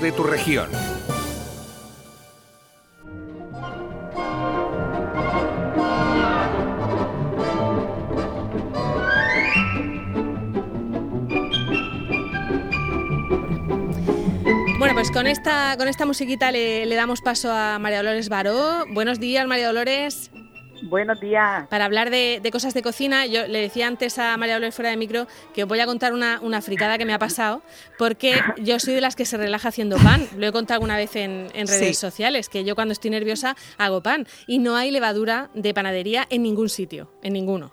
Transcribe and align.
de 0.00 0.12
tu 0.12 0.22
región. 0.22 0.68
Bueno, 14.78 14.94
pues 14.94 15.10
con 15.10 15.26
esta, 15.26 15.76
con 15.76 15.88
esta 15.88 16.06
musiquita 16.06 16.50
le, 16.50 16.86
le 16.86 16.94
damos 16.94 17.20
paso 17.20 17.52
a 17.52 17.78
María 17.78 17.98
Dolores 17.98 18.28
Baró. 18.28 18.84
Buenos 18.88 19.20
días, 19.20 19.46
María 19.46 19.66
Dolores. 19.66 20.31
Buenos 20.92 21.20
días. 21.20 21.66
Para 21.68 21.86
hablar 21.86 22.10
de, 22.10 22.40
de, 22.42 22.50
cosas 22.50 22.74
de 22.74 22.82
cocina, 22.82 23.24
yo 23.24 23.46
le 23.46 23.62
decía 23.62 23.86
antes 23.86 24.18
a 24.18 24.36
María 24.36 24.56
Dolores 24.56 24.74
fuera 24.74 24.90
de 24.90 24.98
micro 24.98 25.26
que 25.54 25.62
os 25.62 25.68
voy 25.68 25.80
a 25.80 25.86
contar 25.86 26.12
una, 26.12 26.38
una, 26.42 26.60
fricada 26.60 26.98
que 26.98 27.06
me 27.06 27.14
ha 27.14 27.18
pasado, 27.18 27.62
porque 27.96 28.38
yo 28.58 28.78
soy 28.78 28.92
de 28.92 29.00
las 29.00 29.16
que 29.16 29.24
se 29.24 29.38
relaja 29.38 29.70
haciendo 29.70 29.96
pan. 29.96 30.28
Lo 30.36 30.46
he 30.46 30.52
contado 30.52 30.74
alguna 30.74 30.98
vez 30.98 31.16
en, 31.16 31.48
en 31.54 31.66
redes 31.66 31.86
sí. 31.86 31.94
sociales, 31.94 32.50
que 32.50 32.64
yo 32.64 32.74
cuando 32.74 32.92
estoy 32.92 33.10
nerviosa 33.10 33.56
hago 33.78 34.02
pan 34.02 34.26
y 34.46 34.58
no 34.58 34.76
hay 34.76 34.90
levadura 34.90 35.48
de 35.54 35.72
panadería 35.72 36.26
en 36.28 36.42
ningún 36.42 36.68
sitio, 36.68 37.10
en 37.22 37.32
ninguno. 37.32 37.72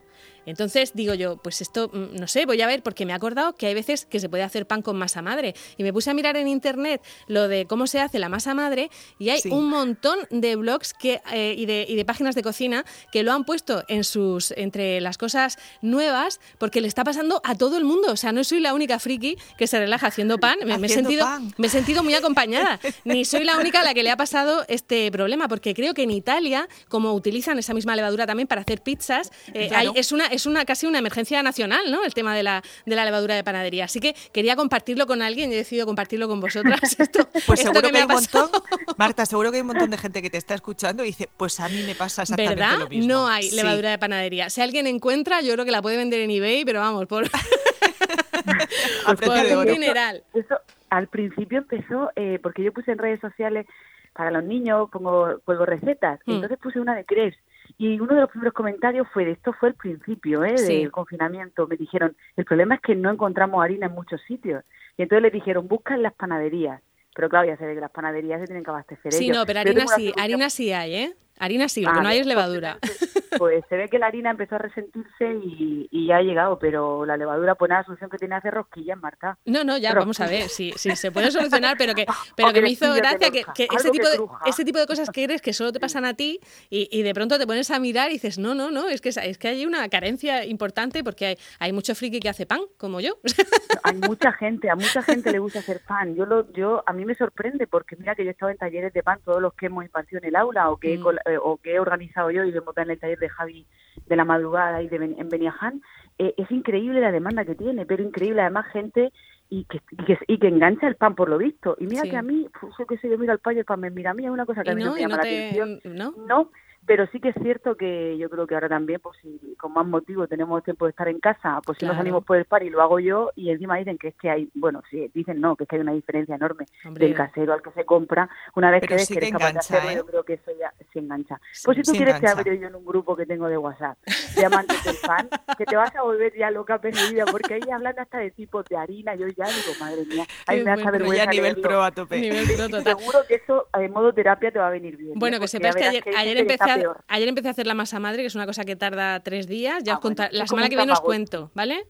Entonces 0.50 0.92
digo 0.94 1.14
yo, 1.14 1.38
pues 1.38 1.62
esto, 1.62 1.90
mm, 1.94 2.16
no 2.20 2.28
sé, 2.28 2.46
voy 2.46 2.62
a 2.62 2.68
ver, 2.68 2.84
porque 2.84 3.06
me 3.06 3.14
he 3.14 3.16
acordado 3.16 3.56
que 3.56 3.68
hay 3.68 3.74
veces 3.74 4.06
que 4.06 4.20
se 4.20 4.30
puede 4.30 4.44
hacer 4.44 4.66
pan 4.66 4.82
con 4.82 4.98
masa 4.98 5.22
madre. 5.22 5.56
Y 5.78 5.84
me 5.84 5.94
puse 5.94 6.10
a 6.10 6.14
mirar 6.14 6.38
en 6.38 6.48
internet 6.48 7.02
lo 7.28 7.48
de 7.48 7.66
cómo 7.66 7.88
se 7.88 8.00
hace 8.00 8.20
la 8.20 8.30
masa 8.30 8.54
madre 8.54 8.90
y 9.18 9.30
hay 9.30 9.42
sí. 9.42 9.50
un 9.50 9.70
montón 9.70 10.20
de 10.30 10.56
blogs 10.56 10.94
que, 10.94 11.22
eh, 11.32 11.56
y, 11.58 11.66
de, 11.66 11.86
y, 11.88 11.96
de, 11.96 12.06
páginas 12.06 12.36
de 12.36 12.44
cocina 12.44 12.86
que 13.12 13.24
lo 13.24 13.34
han 13.34 13.46
puesto 13.46 13.84
en 13.88 14.04
sus, 14.04 14.52
entre 14.52 15.02
las 15.02 15.18
cosas 15.18 15.58
nuevas 15.82 16.40
porque 16.58 16.82
le 16.82 16.88
está 16.88 17.04
pasando 17.04 17.42
a 17.44 17.56
todo 17.56 17.78
el 17.78 17.84
mundo. 17.84 18.12
O 18.12 18.18
sea, 18.18 18.32
no 18.32 18.44
soy 18.44 18.60
la 18.60 18.74
única 18.74 19.00
friki 19.00 19.38
que 19.58 19.68
se 19.68 19.80
relaja 19.80 20.08
haciendo 20.08 20.38
pan. 20.40 20.58
Me, 20.60 20.74
haciendo 20.74 20.80
me 20.80 20.88
he, 20.88 20.90
sentido, 20.90 21.26
pan. 21.26 21.54
me 21.58 21.68
he 21.68 21.70
sentido 21.70 22.04
muy 22.04 22.14
acompañada. 22.14 22.80
Ni 23.04 23.26
soy 23.26 23.44
la 23.44 23.58
única 23.58 23.82
a 23.82 23.84
la 23.84 23.94
que 23.94 24.04
le 24.04 24.12
ha 24.12 24.18
pasado 24.18 24.66
este 24.68 25.12
problema, 25.12 25.48
porque 25.48 25.74
creo 25.74 25.94
que 25.94 26.04
en 26.04 26.12
Italia, 26.12 26.68
como 26.88 27.14
utilizan 27.14 27.60
esa 27.60 27.74
misma 27.74 27.96
levadura 27.96 28.26
también 28.26 28.48
para 28.48 28.62
hacer 28.62 28.82
pizzas, 28.82 29.32
eh, 29.54 29.68
claro. 29.68 29.92
hay, 29.94 30.00
es 30.00 30.12
una 30.12 30.28
es 30.28 30.39
una 30.46 30.66
casi 30.66 30.86
una 30.86 31.00
emergencia 31.00 31.42
nacional, 31.44 31.92
¿no? 31.92 32.04
El 32.04 32.14
tema 32.14 32.36
de 32.36 32.44
la, 32.44 32.64
de 32.86 32.96
la 32.96 33.06
levadura 33.06 33.36
de 33.36 33.44
panadería. 33.44 33.86
Así 33.86 34.00
que 34.00 34.16
quería 34.32 34.56
compartirlo 34.56 35.08
con 35.08 35.22
alguien 35.22 35.52
y 35.52 35.56
he 35.56 35.58
decidido 35.58 35.86
compartirlo 35.86 36.28
con 36.28 36.40
vosotras. 36.40 36.80
Esto, 37.00 37.28
pues 37.48 37.60
esto 37.60 37.74
seguro 37.74 37.82
que, 37.82 37.88
que, 37.88 37.92
me 37.94 37.98
hay 38.00 38.04
ha 38.04 38.08
un 38.08 38.14
montón, 38.14 38.50
Marta, 38.98 39.26
seguro 39.26 39.52
que 39.52 39.58
hay 39.58 39.62
un 39.62 39.68
montón 39.68 39.90
de 39.90 39.98
gente 39.98 40.22
que 40.22 40.30
te 40.30 40.38
está 40.38 40.54
escuchando 40.54 41.04
y 41.04 41.08
dice, 41.08 41.30
pues 41.38 41.60
a 41.60 41.70
mí 41.70 41.84
me 41.84 41.96
pasa 41.96 42.24
exactamente 42.24 42.62
¿verdad? 42.62 42.80
lo 42.80 42.90
mismo. 42.90 43.14
No 43.14 43.28
hay 43.28 43.52
levadura 43.52 43.92
de 43.92 43.98
panadería. 43.98 44.50
Si 44.50 44.62
alguien 44.62 44.88
encuentra, 44.88 45.42
yo 45.42 45.54
creo 45.54 45.66
que 45.66 45.72
la 45.72 45.82
puede 45.82 45.98
vender 45.98 46.22
en 46.22 46.32
eBay, 46.32 46.66
pero 46.66 46.80
vamos, 46.82 47.06
por, 47.08 47.26
a 49.06 49.16
precio 49.16 49.44
de 49.44 49.56
oro. 49.56 49.72
mineral. 49.72 50.24
Eso, 50.34 50.56
al 50.90 51.08
principio 51.08 51.60
empezó 51.60 52.12
eh, 52.16 52.40
porque 52.42 52.64
yo 52.64 52.74
puse 52.74 52.92
en 52.92 52.98
redes 52.98 53.20
sociales 53.20 53.66
para 54.14 54.32
los 54.32 54.44
niños, 54.44 54.90
pongo, 54.92 55.40
pongo 55.46 55.66
recetas, 55.66 56.20
mm. 56.26 56.32
entonces 56.32 56.60
puse 56.60 56.80
una 56.80 56.96
de 56.96 57.06
crepes 57.06 57.38
y 57.80 57.98
uno 57.98 58.14
de 58.14 58.20
los 58.20 58.30
primeros 58.30 58.54
comentarios 58.54 59.08
fue 59.14 59.24
de 59.24 59.32
esto 59.32 59.54
fue 59.54 59.70
el 59.70 59.76
principio 59.76 60.44
¿eh? 60.44 60.58
Sí. 60.58 60.80
del 60.82 60.92
confinamiento. 60.92 61.66
Me 61.66 61.78
dijeron, 61.78 62.14
el 62.36 62.44
problema 62.44 62.76
es 62.76 62.82
que 62.82 62.94
no 62.94 63.10
encontramos 63.10 63.64
harina 63.64 63.86
en 63.86 63.94
muchos 63.94 64.20
sitios. 64.28 64.66
Y 64.98 65.04
entonces 65.04 65.24
le 65.24 65.32
dijeron, 65.32 65.66
busca 65.70 65.96
en 65.96 66.04
las 66.04 66.14
panaderías. 66.14 66.82
Pero 67.16 67.30
claro, 67.30 67.48
ya 67.48 67.56
se 67.56 67.66
ve 67.66 67.76
que 67.76 67.80
las 67.80 67.92
panaderías 67.92 68.42
se 68.42 68.48
tienen 68.48 68.66
que 68.66 68.70
abastecer 68.70 69.14
Sí, 69.14 69.26
ellos. 69.26 69.38
no, 69.38 69.46
pero 69.46 69.62
harina 69.62 69.84
una 69.86 69.96
sí, 69.96 70.14
harina 70.18 70.50
sí 70.50 70.74
hay, 70.74 70.94
¿eh? 70.94 71.16
Harina 71.40 71.70
sí, 71.70 71.82
lo 71.82 71.88
que 71.88 71.92
Vale, 71.96 72.04
no 72.04 72.10
hay 72.10 72.20
es 72.20 72.28
levadura. 72.28 72.80
Pues 73.38 73.64
se 73.70 73.78
ve 73.78 73.88
que 73.90 74.00
la 74.00 74.08
harina 74.08 74.32
empezó 74.32 74.56
a 74.56 74.60
resentirse 74.60 75.34
y, 75.44 75.88
y 75.92 76.08
ya 76.08 76.18
ha 76.18 76.22
llegado, 76.22 76.60
pero 76.60 77.06
la 77.06 77.18
levadura, 77.18 77.56
nada, 77.60 77.82
la 77.82 77.84
solución 77.86 78.10
que 78.10 78.18
tiene 78.18 78.36
hacer 78.36 78.54
rosquillas, 78.54 78.98
Marta. 78.98 79.38
No, 79.46 79.64
no, 79.64 79.78
ya, 79.78 79.94
vamos 79.94 80.20
a 80.20 80.28
ver, 80.28 80.50
sí, 80.50 80.74
sí, 80.76 80.96
se 80.96 81.12
puede 81.12 81.32
solucionar, 81.32 81.76
pero 81.78 81.94
que, 81.94 82.06
pero 82.36 82.54
que 82.54 82.62
me 82.62 82.70
hizo 82.70 82.92
gracia 82.94 83.32
que, 83.32 83.40
este, 83.40 83.92
tipo 83.92 84.08
que 84.08 84.18
de, 84.18 84.50
este 84.50 84.66
tipo 84.66 84.80
de 84.80 84.88
cosas 84.88 85.10
que 85.10 85.26
crees 85.26 85.42
que 85.42 85.54
solo 85.54 85.72
te 85.72 85.80
pasan 85.80 86.06
a 86.06 86.14
ti 86.14 86.40
y, 86.70 86.88
y 86.92 87.04
de 87.04 87.14
pronto 87.14 87.38
te 87.38 87.46
pones 87.46 87.70
a 87.72 87.80
mirar 87.80 88.10
y 88.10 88.14
dices, 88.14 88.40
no, 88.40 88.56
no, 88.56 88.72
no, 88.72 88.88
es 88.88 89.02
que, 89.02 89.10
es 89.10 89.38
que 89.38 89.48
hay 89.48 89.66
una 89.66 89.88
carencia 89.90 90.46
importante 90.46 91.04
porque 91.04 91.26
hay, 91.26 91.38
hay 91.60 91.74
mucho 91.74 91.96
friki 91.96 92.20
que 92.20 92.30
hace 92.30 92.46
pan, 92.46 92.62
como 92.78 93.00
yo. 93.00 93.18
Hay 93.84 93.96
mucha 93.96 94.32
gente, 94.34 94.70
a 94.70 94.76
mucha 94.76 95.02
gente 95.02 95.32
le 95.32 95.40
gusta 95.40 95.60
hacer 95.60 95.82
pan. 95.88 96.14
Yo 96.16 96.26
lo, 96.26 96.52
yo 96.52 96.84
a 96.86 96.92
mí 96.94 97.06
me 97.06 97.16
sorprende 97.16 97.66
porque 97.66 97.96
mira 97.96 98.14
que 98.14 98.24
yo 98.24 98.30
he 98.30 98.32
estado 98.32 98.52
en 98.52 98.58
talleres 98.58 98.94
de 98.94 99.02
pan, 99.04 99.20
todos 99.24 99.42
los 99.42 99.54
que 99.54 99.68
hemos 99.68 99.86
impartido 99.86 100.20
en 100.22 100.28
el 100.28 100.36
aula 100.36 100.70
o 100.70 100.78
que, 100.78 100.94
he, 100.94 100.98
Mm. 100.98 101.18
eh, 101.26 101.38
o 101.42 101.58
que 101.58 101.76
he 101.76 101.80
organizado 101.80 102.30
yo 102.32 102.44
y 102.44 102.56
hemos 102.56 102.76
en 102.78 102.92
el 102.92 103.00
taller 103.00 103.19
de 103.20 103.30
Javi 103.30 103.66
de 104.08 104.16
la 104.16 104.26
madrugada 104.26 104.82
y 104.82 104.88
de 104.88 104.98
Ben- 104.98 105.16
en 105.20 105.30
Beniaján, 105.30 105.82
eh, 106.18 106.34
es 106.38 106.50
increíble 106.52 107.02
la 107.02 107.12
demanda 107.12 107.46
que 107.46 107.56
tiene, 107.56 107.86
pero 107.86 108.02
increíble 108.04 108.42
además 108.42 108.66
gente 108.72 109.12
y 109.50 109.66
que, 109.66 109.82
y 109.92 110.06
que, 110.06 110.18
y 110.28 110.38
que 110.40 110.48
engancha 110.48 110.88
el 110.88 110.96
pan 110.96 111.16
por 111.16 111.28
lo 111.30 111.38
visto. 111.38 111.76
Y 111.80 111.86
mira 111.88 112.04
Sí. 112.04 112.10
que 112.12 112.18
a 112.18 112.22
mí, 112.22 112.48
pues, 112.60 112.74
yo 112.78 112.86
qué 112.86 112.98
sé, 112.98 113.10
yo 113.10 113.18
miro 113.18 113.32
al 113.34 113.40
pan 113.40 113.56
y 113.56 113.60
el 113.60 113.66
pan 113.66 113.80
me 113.80 113.90
mira 113.90 114.12
a 114.12 114.14
mí, 114.14 114.26
es 114.26 114.32
una 114.32 114.46
cosa 114.46 114.64
que 114.64 114.70
Y 114.70 114.74
a 114.74 114.76
mí 114.76 114.82
no, 114.84 114.90
no, 114.90 114.94
me 114.96 115.02
llama 115.02 115.12
no 115.12 115.18
la 115.18 115.24
te, 115.24 115.50
atención. 115.50 115.80
¿no? 115.98 116.14
No, 116.28 116.52
pero 116.90 117.06
sí 117.12 117.20
que 117.20 117.30
es 117.30 117.36
cierto 117.40 117.78
que 117.78 118.18
yo 118.18 118.32
creo 118.32 118.48
que 118.48 118.56
ahora 118.56 118.68
también, 118.68 119.00
pues 119.00 119.16
si 119.22 119.40
con 119.60 119.74
más 119.74 119.86
motivo 119.86 120.28
tenemos 120.28 120.64
tiempo 120.64 120.86
de 120.86 120.90
estar 120.90 121.08
en 121.08 121.20
casa, 121.20 121.62
pues 121.64 121.78
si 121.78 121.82
Claro. 121.82 121.94
nos 121.94 122.00
salimos 122.00 122.24
por 122.26 122.36
el 122.38 122.46
par 122.46 122.64
y 122.64 122.72
lo 122.72 122.82
hago 122.82 123.00
yo 123.00 123.30
y 123.36 123.52
encima 123.52 123.78
dicen 123.78 124.00
que 124.00 124.08
es 124.08 124.16
que 124.16 124.28
hay, 124.28 124.50
bueno, 124.56 124.82
sí, 124.90 125.08
dicen 125.14 125.40
no, 125.40 125.56
que 125.56 125.66
es 125.66 125.70
que 125.70 125.76
hay 125.76 125.84
una 125.84 125.94
diferencia 125.94 126.34
enorme 126.34 126.66
Hombre. 126.84 127.06
del 127.06 127.16
casero 127.16 127.54
al 127.54 127.62
que 127.62 127.70
se 127.74 127.86
compra. 127.86 128.28
Una 128.56 128.72
vez 128.72 128.80
Pero 128.82 128.90
que 128.90 128.96
ves 128.96 129.06
sí 129.08 129.14
que 129.14 129.20
que 129.20 129.26
eres 129.28 129.34
capaz 129.34 129.46
de 129.46 129.50
engancha, 129.52 129.76
hacerlo, 129.78 129.92
¿eh? 129.92 129.96
yo 129.98 130.06
creo 130.08 130.24
que 130.24 130.34
eso 130.34 130.52
ya 130.60 130.74
se 130.92 130.98
engancha. 130.98 131.40
Sí, 131.54 131.62
pues 131.66 131.78
si 131.78 131.84
tú 131.84 131.92
quieres 131.92 132.16
te 132.16 132.26
engancha. 132.26 132.42
abro 132.42 132.54
yo 132.56 132.68
en 132.70 132.76
un 132.76 132.86
grupo 132.88 133.16
que 133.16 133.28
tengo 133.28 133.48
de 133.48 133.58
WhatsApp 133.60 133.96
de 134.36 134.46
amantes 134.48 134.84
del 134.84 134.96
pan, 135.06 135.30
que 135.60 135.66
te 135.66 135.76
vas 135.76 135.96
a 135.96 136.02
volver 136.02 136.36
ya 136.36 136.50
loca 136.50 136.82
perdida, 136.82 137.26
porque 137.30 137.54
ahí 137.54 137.70
hablan 137.72 138.00
hasta 138.00 138.18
de 138.18 138.32
tipos 138.32 138.66
de 138.66 138.78
harina, 138.78 139.14
yo 139.14 139.28
ya 139.28 139.46
digo, 139.46 139.74
madre 139.80 140.06
mía, 140.08 140.26
ahí 140.48 140.64
me 140.64 140.74
bueno, 140.74 140.84
ya 140.86 140.92
vergüenza 140.92 141.24
a 141.24 141.28
nivel 141.28 141.62
pro 141.62 141.84
a 141.84 141.92
tope. 141.92 142.20
Nivel 142.20 142.48
pro 142.56 142.68
total. 142.68 142.98
Seguro 142.98 143.20
que 143.28 143.36
eso 143.36 143.68
en 143.78 143.92
modo 143.92 144.12
terapia 144.12 144.50
te 144.52 144.58
va 144.58 144.70
a 144.70 144.72
venir 144.72 144.98
bien. 144.98 145.12
¿eh? 145.12 145.16
Bueno, 145.18 145.36
que 145.36 145.42
Porque 145.42 145.50
sepas 145.50 145.76
ya 145.76 145.80
que 145.82 145.88
ayer, 145.88 146.04
que 146.04 146.16
ayer 146.18 146.34
que 146.36 146.42
empecé 146.42 146.64
a, 146.72 146.79
ayer 147.08 147.28
empecé 147.30 147.48
a 147.48 147.52
hacer 147.52 147.68
la 147.68 147.74
masa 147.74 148.00
madre, 148.00 148.22
que 148.22 148.28
es 148.28 148.36
una 148.36 148.46
cosa 148.46 148.66
que 148.66 148.76
tarda 148.76 149.20
tres 149.22 149.48
días. 149.48 149.84
Ya 149.84 149.94
Ah, 149.94 149.98
os 149.98 150.02
bueno, 150.04 150.24
La 150.32 150.48
semana 150.48 150.70
que 150.70 150.76
viene 150.76 150.92
os 150.92 151.02
cuento, 151.02 151.52
¿vale? 151.54 151.88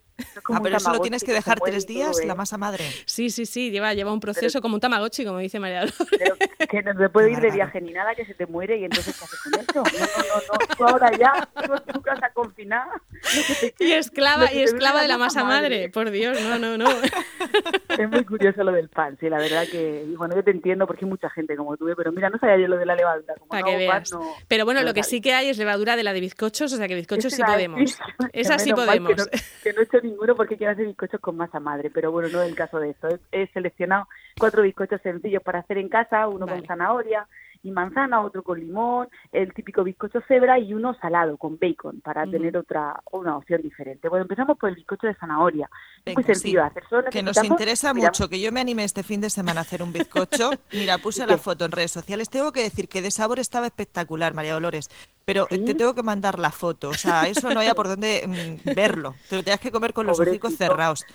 Ah, 0.52 0.60
pero 0.62 0.76
eso 0.78 0.92
lo 0.92 1.00
tienes 1.00 1.24
que 1.24 1.32
dejar 1.32 1.60
tres 1.62 1.86
todo, 1.86 1.94
días, 1.96 2.20
¿eh? 2.20 2.26
la 2.28 2.36
masa 2.36 2.58
madre. 2.58 2.84
Sí, 3.06 3.30
sí, 3.30 3.46
sí, 3.46 3.72
lleva, 3.72 3.94
lleva 3.94 4.12
un 4.12 4.20
proceso 4.20 4.62
como 4.62 4.76
un 4.76 4.82
tamagotchi, 4.82 5.24
como 5.24 5.38
dice 5.38 5.60
María 5.62 5.80
Dolores. 5.86 5.98
Pero 6.20 6.36
que 6.68 6.82
no 6.84 6.94
se 7.00 7.10
puede 7.10 7.32
ir 7.32 7.40
de 7.40 7.52
viaje 7.52 7.80
ni 7.80 7.94
nada, 7.94 8.14
que 8.16 8.26
se 8.26 8.34
te 8.34 8.46
muere 8.46 8.78
y 8.78 8.84
entonces 8.84 9.18
¿qué 9.18 9.24
haces 9.26 9.40
con 9.40 9.54
eso? 9.54 9.98
No, 9.98 10.08
no, 10.10 10.42
no. 10.60 10.76
Tú 10.76 10.84
ahora 10.86 11.12
ya, 11.18 11.48
tú 11.94 11.99
confinada. 12.42 13.02
Y 13.80 13.92
esclava, 13.94 14.52
y 14.54 14.62
esclava 14.62 15.02
de 15.02 15.08
la 15.08 15.18
masa 15.18 15.44
madre. 15.44 15.90
Por 15.90 16.10
Dios, 16.12 16.40
no, 16.42 16.58
no, 16.60 16.78
no. 16.78 16.90
Es 17.98 18.10
muy 18.10 18.24
curioso 18.24 18.64
lo 18.64 18.72
del 18.72 18.88
pan, 18.88 19.18
sí, 19.20 19.28
la 19.30 19.38
verdad 19.40 19.66
que, 19.70 20.06
bueno, 20.18 20.34
yo 20.36 20.44
te 20.44 20.52
entiendo 20.52 20.88
porque 20.88 21.04
hay 21.04 21.10
mucha 21.10 21.30
gente 21.30 21.56
como 21.58 21.76
tú, 21.76 21.90
¿eh? 21.90 21.96
pero 21.98 22.12
mira, 22.14 22.30
no 22.30 22.38
sabía 22.40 22.58
yo 22.58 22.68
lo 22.70 22.78
de 22.78 22.86
la 22.86 22.96
levadura. 22.96 23.34
Como 23.36 23.50
Para 23.50 23.62
no 23.62 23.66
que 23.68 23.72
pan, 23.74 23.80
veas. 23.80 24.12
no- 24.14 24.34
Pero 24.48 24.64
bueno, 24.66 24.80
no 24.82 24.86
lo 24.88 24.94
que 24.94 25.04
sí 25.04 25.20
que 25.20 25.34
hay 25.34 25.50
es 25.50 25.58
levadura 25.58 25.96
de 25.98 26.04
la 26.04 26.14
de 26.14 26.22
bizcochos, 26.22 26.72
o 26.72 26.78
sea 26.78 26.88
que 26.88 26.96
bizcochos 26.96 27.34
sí 27.34 27.44
podemos. 27.44 28.00
Esa 28.32 28.58
sí 28.60 28.70
que 28.70 28.76
podemos. 28.76 29.28
Que 29.64 29.74
no, 29.74 29.82
he 29.82 29.84
hecho 29.84 30.00
ninguno 30.02 30.36
porque 30.36 30.56
quiero 30.56 30.72
hacer 30.74 30.86
bizcochos 30.86 31.20
con 31.20 31.36
masa 31.36 31.60
madre, 31.60 31.90
pero 31.94 32.12
bueno, 32.12 32.30
no 32.30 32.42
es 32.42 32.50
el 32.50 32.56
caso 32.56 32.80
de 32.80 32.92
esto. 32.92 33.10
He, 33.32 33.44
he 33.44 33.48
seleccionado 33.48 34.08
cuatro 34.40 34.62
bizcochos 34.62 35.02
sencillos 35.02 35.44
para 35.44 35.60
hacer 35.60 35.78
en 35.78 35.90
casa, 35.90 36.28
uno 36.28 36.46
Vale. 36.46 36.60
con 36.60 36.68
zanahoria 36.68 37.28
y 37.62 37.72
manzana, 37.72 38.22
otro 38.22 38.44
con 38.44 38.60
limón, 38.60 39.10
el 39.32 39.54
típico 39.54 39.84
bizcocho 39.84 40.22
cebra 40.28 40.60
y 40.60 40.74
uno 40.74 40.94
salado 40.96 41.38
con 41.38 41.58
bacon 41.58 42.02
para 42.02 42.26
tener 42.26 42.56
otra 42.58 43.02
una 43.12 43.38
opción 43.38 43.62
diferente. 43.62 44.08
Bueno, 44.08 44.24
empezamos 44.24 44.58
por 44.58 44.70
el 44.70 44.76
bizcocho 44.76 45.08
de 45.08 45.16
zanahoria. 45.16 45.70
Es 46.06 46.16
muy 46.16 46.24
Venga, 46.24 46.34
sencillo 46.34 46.60
sí. 46.60 46.64
de 46.64 46.68
hacer. 46.68 46.84
Solo 46.90 47.10
Que 47.10 47.24
nos 47.24 47.44
interesa 47.44 47.94
mucho, 47.94 48.30
que 48.30 48.40
yo 48.40 48.52
me 48.52 48.62
animé 48.62 48.84
este 48.84 49.04
fin 49.04 49.22
de 49.22 49.30
semana 49.30 49.62
a 49.62 49.64
hacer 49.64 49.84
un 49.84 49.92
bizcocho. 49.92 50.52
Mira, 50.72 50.98
puse 50.98 51.26
la 51.28 51.38
foto 51.38 51.66
en 51.66 51.72
redes 51.72 51.92
sociales. 51.92 52.30
Tengo 52.30 52.52
que 52.52 52.62
decir 52.62 52.88
que 52.88 53.02
de 53.02 53.12
sabor 53.12 53.40
estaba 53.40 53.66
espectacular, 53.66 54.34
María 54.34 54.54
Dolores. 54.54 54.90
Pero 55.26 55.48
eh, 55.50 55.58
¿Sí? 55.58 55.66
te 55.66 55.76
tengo 55.76 55.94
que 55.94 56.04
mandar 56.04 56.40
la 56.40 56.52
foto. 56.52 56.90
O 56.90 56.94
sea, 56.94 57.28
eso 57.28 57.50
no 57.54 57.60
había 57.60 57.76
por 57.76 57.88
dónde 57.88 58.24
mm, 58.26 58.74
verlo. 58.74 59.16
Te 59.30 59.36
lo 59.36 59.44
tenías 59.44 59.60
que 59.60 59.72
comer 59.72 59.94
con 59.94 60.06
los 60.06 60.20
hocicos 60.20 60.56
cerrados. 60.56 61.06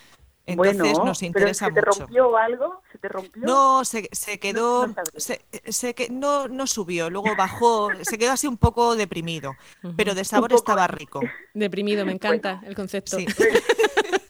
Entonces 0.47 0.77
bueno, 0.77 1.05
nos 1.05 1.19
pero 1.21 1.27
interesa 1.27 1.67
¿se 1.67 1.73
te 1.73 1.81
mucho. 1.81 2.01
rompió 2.01 2.37
algo? 2.37 2.83
¿Se 2.93 2.99
te 2.99 3.09
rompió? 3.09 3.43
No, 3.45 3.85
se, 3.85 4.09
se 4.13 4.39
quedó, 4.39 4.87
no 4.89 4.95
se, 5.17 5.43
se 5.69 5.95
que 5.95 6.11
no, 6.11 6.49
no 6.49 6.67
subió, 6.67 7.09
luego 7.09 7.35
bajó, 7.35 7.91
se 8.03 8.19
quedó 8.19 8.33
así 8.33 8.47
un 8.47 8.59
poco 8.59 8.95
deprimido, 8.95 9.55
pero 9.97 10.15
de 10.15 10.25
sabor 10.25 10.53
estaba 10.53 10.87
rico. 10.87 11.21
Deprimido, 11.55 12.05
me 12.05 12.13
encanta 12.13 12.61
el 12.67 12.75
concepto. 12.75 13.17
Sí. 13.17 13.27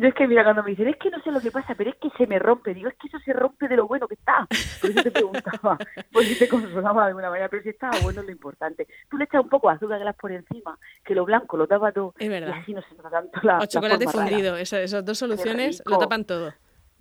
Yo 0.00 0.08
es 0.08 0.14
que, 0.14 0.26
mira, 0.26 0.44
cuando 0.44 0.62
me 0.62 0.70
dicen, 0.70 0.88
es 0.88 0.96
que 0.96 1.10
no 1.10 1.20
sé 1.22 1.30
lo 1.30 1.40
que 1.40 1.50
pasa, 1.50 1.74
pero 1.74 1.90
es 1.90 1.96
que 1.96 2.08
se 2.16 2.26
me 2.26 2.38
rompe. 2.38 2.72
Digo, 2.72 2.88
es 2.88 2.94
que 2.96 3.08
eso 3.08 3.18
se 3.18 3.32
rompe 3.34 3.68
de 3.68 3.76
lo 3.76 3.86
bueno 3.86 4.08
que 4.08 4.14
está. 4.14 4.46
Por 4.80 4.90
eso 4.90 5.02
te 5.02 5.10
preguntaba, 5.10 5.76
por 6.12 6.24
si 6.24 6.38
te 6.38 6.48
consolaba 6.48 7.02
de 7.02 7.08
alguna 7.08 7.28
manera. 7.28 7.48
Pero 7.50 7.62
si 7.62 7.68
estaba 7.68 7.98
bueno 8.02 8.20
es 8.20 8.26
lo 8.26 8.32
importante. 8.32 8.86
Tú 9.10 9.18
le 9.18 9.24
echas 9.24 9.42
un 9.42 9.50
poco 9.50 9.68
de 9.68 9.74
azúcar 9.76 10.00
glass 10.00 10.16
por 10.16 10.32
encima, 10.32 10.78
que 11.04 11.14
lo 11.14 11.24
blanco 11.26 11.56
lo 11.58 11.66
tapa 11.66 11.92
todo. 11.92 12.14
Es 12.18 12.28
verdad. 12.30 12.54
Y 12.56 12.60
así 12.60 12.72
no 12.74 12.80
se 12.82 12.94
nota 12.94 13.10
tanto 13.10 13.40
la 13.42 13.56
O 13.58 13.60
la 13.60 13.66
chocolate 13.66 14.04
forma 14.06 14.20
rara. 14.22 14.30
fundido, 14.30 14.56
eso- 14.56 14.76
esas 14.78 15.04
dos 15.04 15.18
soluciones 15.18 15.82
lo 15.84 15.98
tapan 15.98 16.24
todo. 16.24 16.54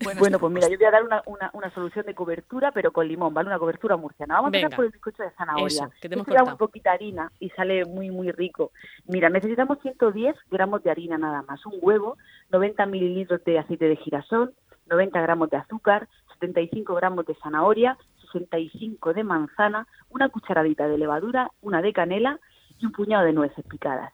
Bueno, 0.04 0.20
Bueno, 0.20 0.40
pues 0.40 0.54
mira, 0.54 0.70
yo 0.70 0.78
voy 0.78 0.86
a 0.86 0.92
dar 0.92 1.04
una, 1.04 1.22
una, 1.26 1.50
una 1.54 1.70
solución 1.72 2.06
de 2.06 2.16
cobertura, 2.16 2.72
pero 2.72 2.92
con 2.92 3.08
limón, 3.08 3.34
¿vale? 3.34 3.48
Una 3.48 3.60
cobertura 3.60 3.98
murciana. 3.98 4.36
Vamos 4.36 4.54
a 4.54 4.58
empezar 4.58 4.76
por 4.76 4.86
el 4.86 4.92
bizcocho 4.92 5.24
de 5.24 5.32
zanahoria. 5.32 5.68
Eso, 5.68 5.92
que 6.02 6.10
te 6.10 6.16
hemos 6.16 6.28
muy 6.28 6.58
poquita 6.58 6.92
harina 6.92 7.32
y 7.40 7.50
sale 7.50 7.86
muy, 7.86 8.10
muy 8.10 8.32
rico. 8.32 8.72
Mira, 9.06 9.30
necesitamos 9.30 9.80
110 9.82 10.36
gramos 10.50 10.84
de 10.84 10.92
harina 10.92 11.18
nada 11.18 11.42
más, 11.42 11.66
un 11.66 11.74
huevo, 11.82 12.18
90 12.52 12.86
mililitros 12.86 13.44
de 13.44 13.60
aceite 13.60 13.86
de 13.86 13.98
girasol, 13.98 14.54
90 14.88 15.22
gramos 15.22 15.50
de 15.50 15.58
azúcar, 15.58 16.08
75 16.34 16.96
gramos 16.96 17.26
de 17.26 17.36
zanahoria, 17.36 17.98
65 18.22 19.14
de 19.14 19.24
manzana, 19.24 19.88
una 20.10 20.30
cucharadita 20.30 20.88
de 20.88 20.98
levadura, 20.98 21.52
una 21.62 21.82
de 21.82 21.94
canela 21.94 22.40
y 22.80 22.86
un 22.86 22.92
puñado 22.92 23.26
de 23.26 23.34
nueces 23.34 23.66
picadas, 23.66 24.14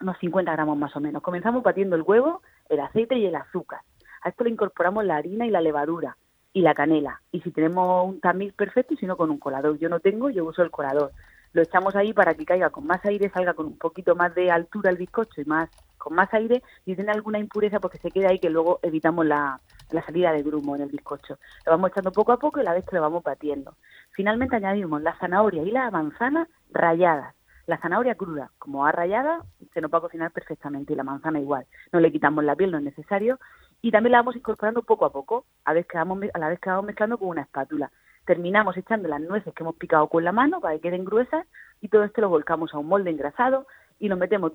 unos 0.00 0.18
50 0.18 0.52
gramos 0.52 0.76
más 0.76 0.94
o 0.96 1.00
menos. 1.00 1.22
Comenzamos 1.22 1.62
batiendo 1.62 1.96
el 1.96 2.02
huevo, 2.02 2.42
el 2.68 2.80
aceite 2.80 3.16
y 3.16 3.26
el 3.26 3.34
azúcar. 3.34 3.80
A 4.24 4.30
esto 4.30 4.42
le 4.42 4.50
incorporamos 4.50 5.04
la 5.04 5.16
harina 5.16 5.46
y 5.46 5.50
la 5.50 5.60
levadura 5.60 6.16
y 6.54 6.62
la 6.62 6.74
canela. 6.74 7.20
Y 7.30 7.40
si 7.42 7.50
tenemos 7.50 8.06
un 8.06 8.20
tamiz 8.20 8.54
perfecto 8.54 8.94
y 8.94 8.96
si 8.96 9.06
no 9.06 9.16
con 9.16 9.30
un 9.30 9.38
colador. 9.38 9.78
Yo 9.78 9.88
no 9.88 10.00
tengo, 10.00 10.30
yo 10.30 10.44
uso 10.44 10.62
el 10.62 10.70
colador. 10.70 11.12
Lo 11.52 11.62
echamos 11.62 11.94
ahí 11.94 12.12
para 12.12 12.34
que 12.34 12.46
caiga 12.46 12.70
con 12.70 12.86
más 12.86 13.04
aire, 13.04 13.28
salga 13.28 13.54
con 13.54 13.66
un 13.66 13.78
poquito 13.78 14.16
más 14.16 14.34
de 14.34 14.50
altura 14.50 14.90
el 14.90 14.96
bizcocho 14.96 15.40
y 15.40 15.44
más 15.44 15.68
con 15.98 16.14
más 16.14 16.32
aire 16.34 16.62
y 16.84 16.94
tiene 16.94 17.12
alguna 17.12 17.38
impureza 17.38 17.80
porque 17.80 17.98
se 17.98 18.10
queda 18.10 18.28
ahí 18.28 18.38
que 18.38 18.50
luego 18.50 18.78
evitamos 18.82 19.24
la, 19.24 19.60
la 19.90 20.04
salida 20.04 20.32
de 20.32 20.42
grumo 20.42 20.76
en 20.76 20.82
el 20.82 20.90
bizcocho. 20.90 21.38
Lo 21.64 21.72
vamos 21.72 21.90
echando 21.90 22.12
poco 22.12 22.32
a 22.32 22.38
poco 22.38 22.60
y 22.60 22.64
la 22.64 22.74
vez 22.74 22.84
que 22.84 22.96
lo 22.96 23.02
vamos 23.02 23.22
batiendo. 23.22 23.76
Finalmente 24.10 24.56
añadimos 24.56 25.02
la 25.02 25.16
zanahoria 25.18 25.62
y 25.62 25.70
la 25.70 25.90
manzana 25.90 26.48
ralladas. 26.72 27.34
La 27.66 27.78
zanahoria 27.78 28.14
cruda, 28.14 28.50
como 28.58 28.84
ha 28.84 28.92
rallada, 28.92 29.40
se 29.72 29.80
nos 29.80 29.90
va 29.90 29.98
a 29.98 30.02
cocinar 30.02 30.30
perfectamente 30.32 30.92
y 30.92 30.96
la 30.96 31.02
manzana 31.02 31.40
igual. 31.40 31.64
No 31.92 32.00
le 32.00 32.12
quitamos 32.12 32.44
la 32.44 32.54
piel, 32.54 32.70
no 32.70 32.78
es 32.78 32.84
necesario. 32.84 33.38
Y 33.84 33.90
también 33.90 34.12
la 34.12 34.18
vamos 34.20 34.34
incorporando 34.34 34.80
poco 34.80 35.04
a 35.04 35.12
poco, 35.12 35.44
a, 35.66 35.74
vez 35.74 35.86
que 35.86 35.98
vamos, 35.98 36.18
a 36.32 36.38
la 36.38 36.48
vez 36.48 36.58
que 36.58 36.70
vamos 36.70 36.86
mezclando 36.86 37.18
con 37.18 37.28
una 37.28 37.42
espátula. 37.42 37.92
Terminamos 38.24 38.74
echando 38.78 39.08
las 39.08 39.20
nueces 39.20 39.52
que 39.52 39.62
hemos 39.62 39.76
picado 39.76 40.08
con 40.08 40.24
la 40.24 40.32
mano 40.32 40.58
para 40.58 40.74
que 40.76 40.80
queden 40.80 41.04
gruesas 41.04 41.46
y 41.82 41.88
todo 41.88 42.02
esto 42.02 42.22
lo 42.22 42.30
volcamos 42.30 42.72
a 42.72 42.78
un 42.78 42.86
molde 42.86 43.10
engrasado 43.10 43.66
y 44.00 44.08
lo 44.08 44.16
metemos 44.16 44.52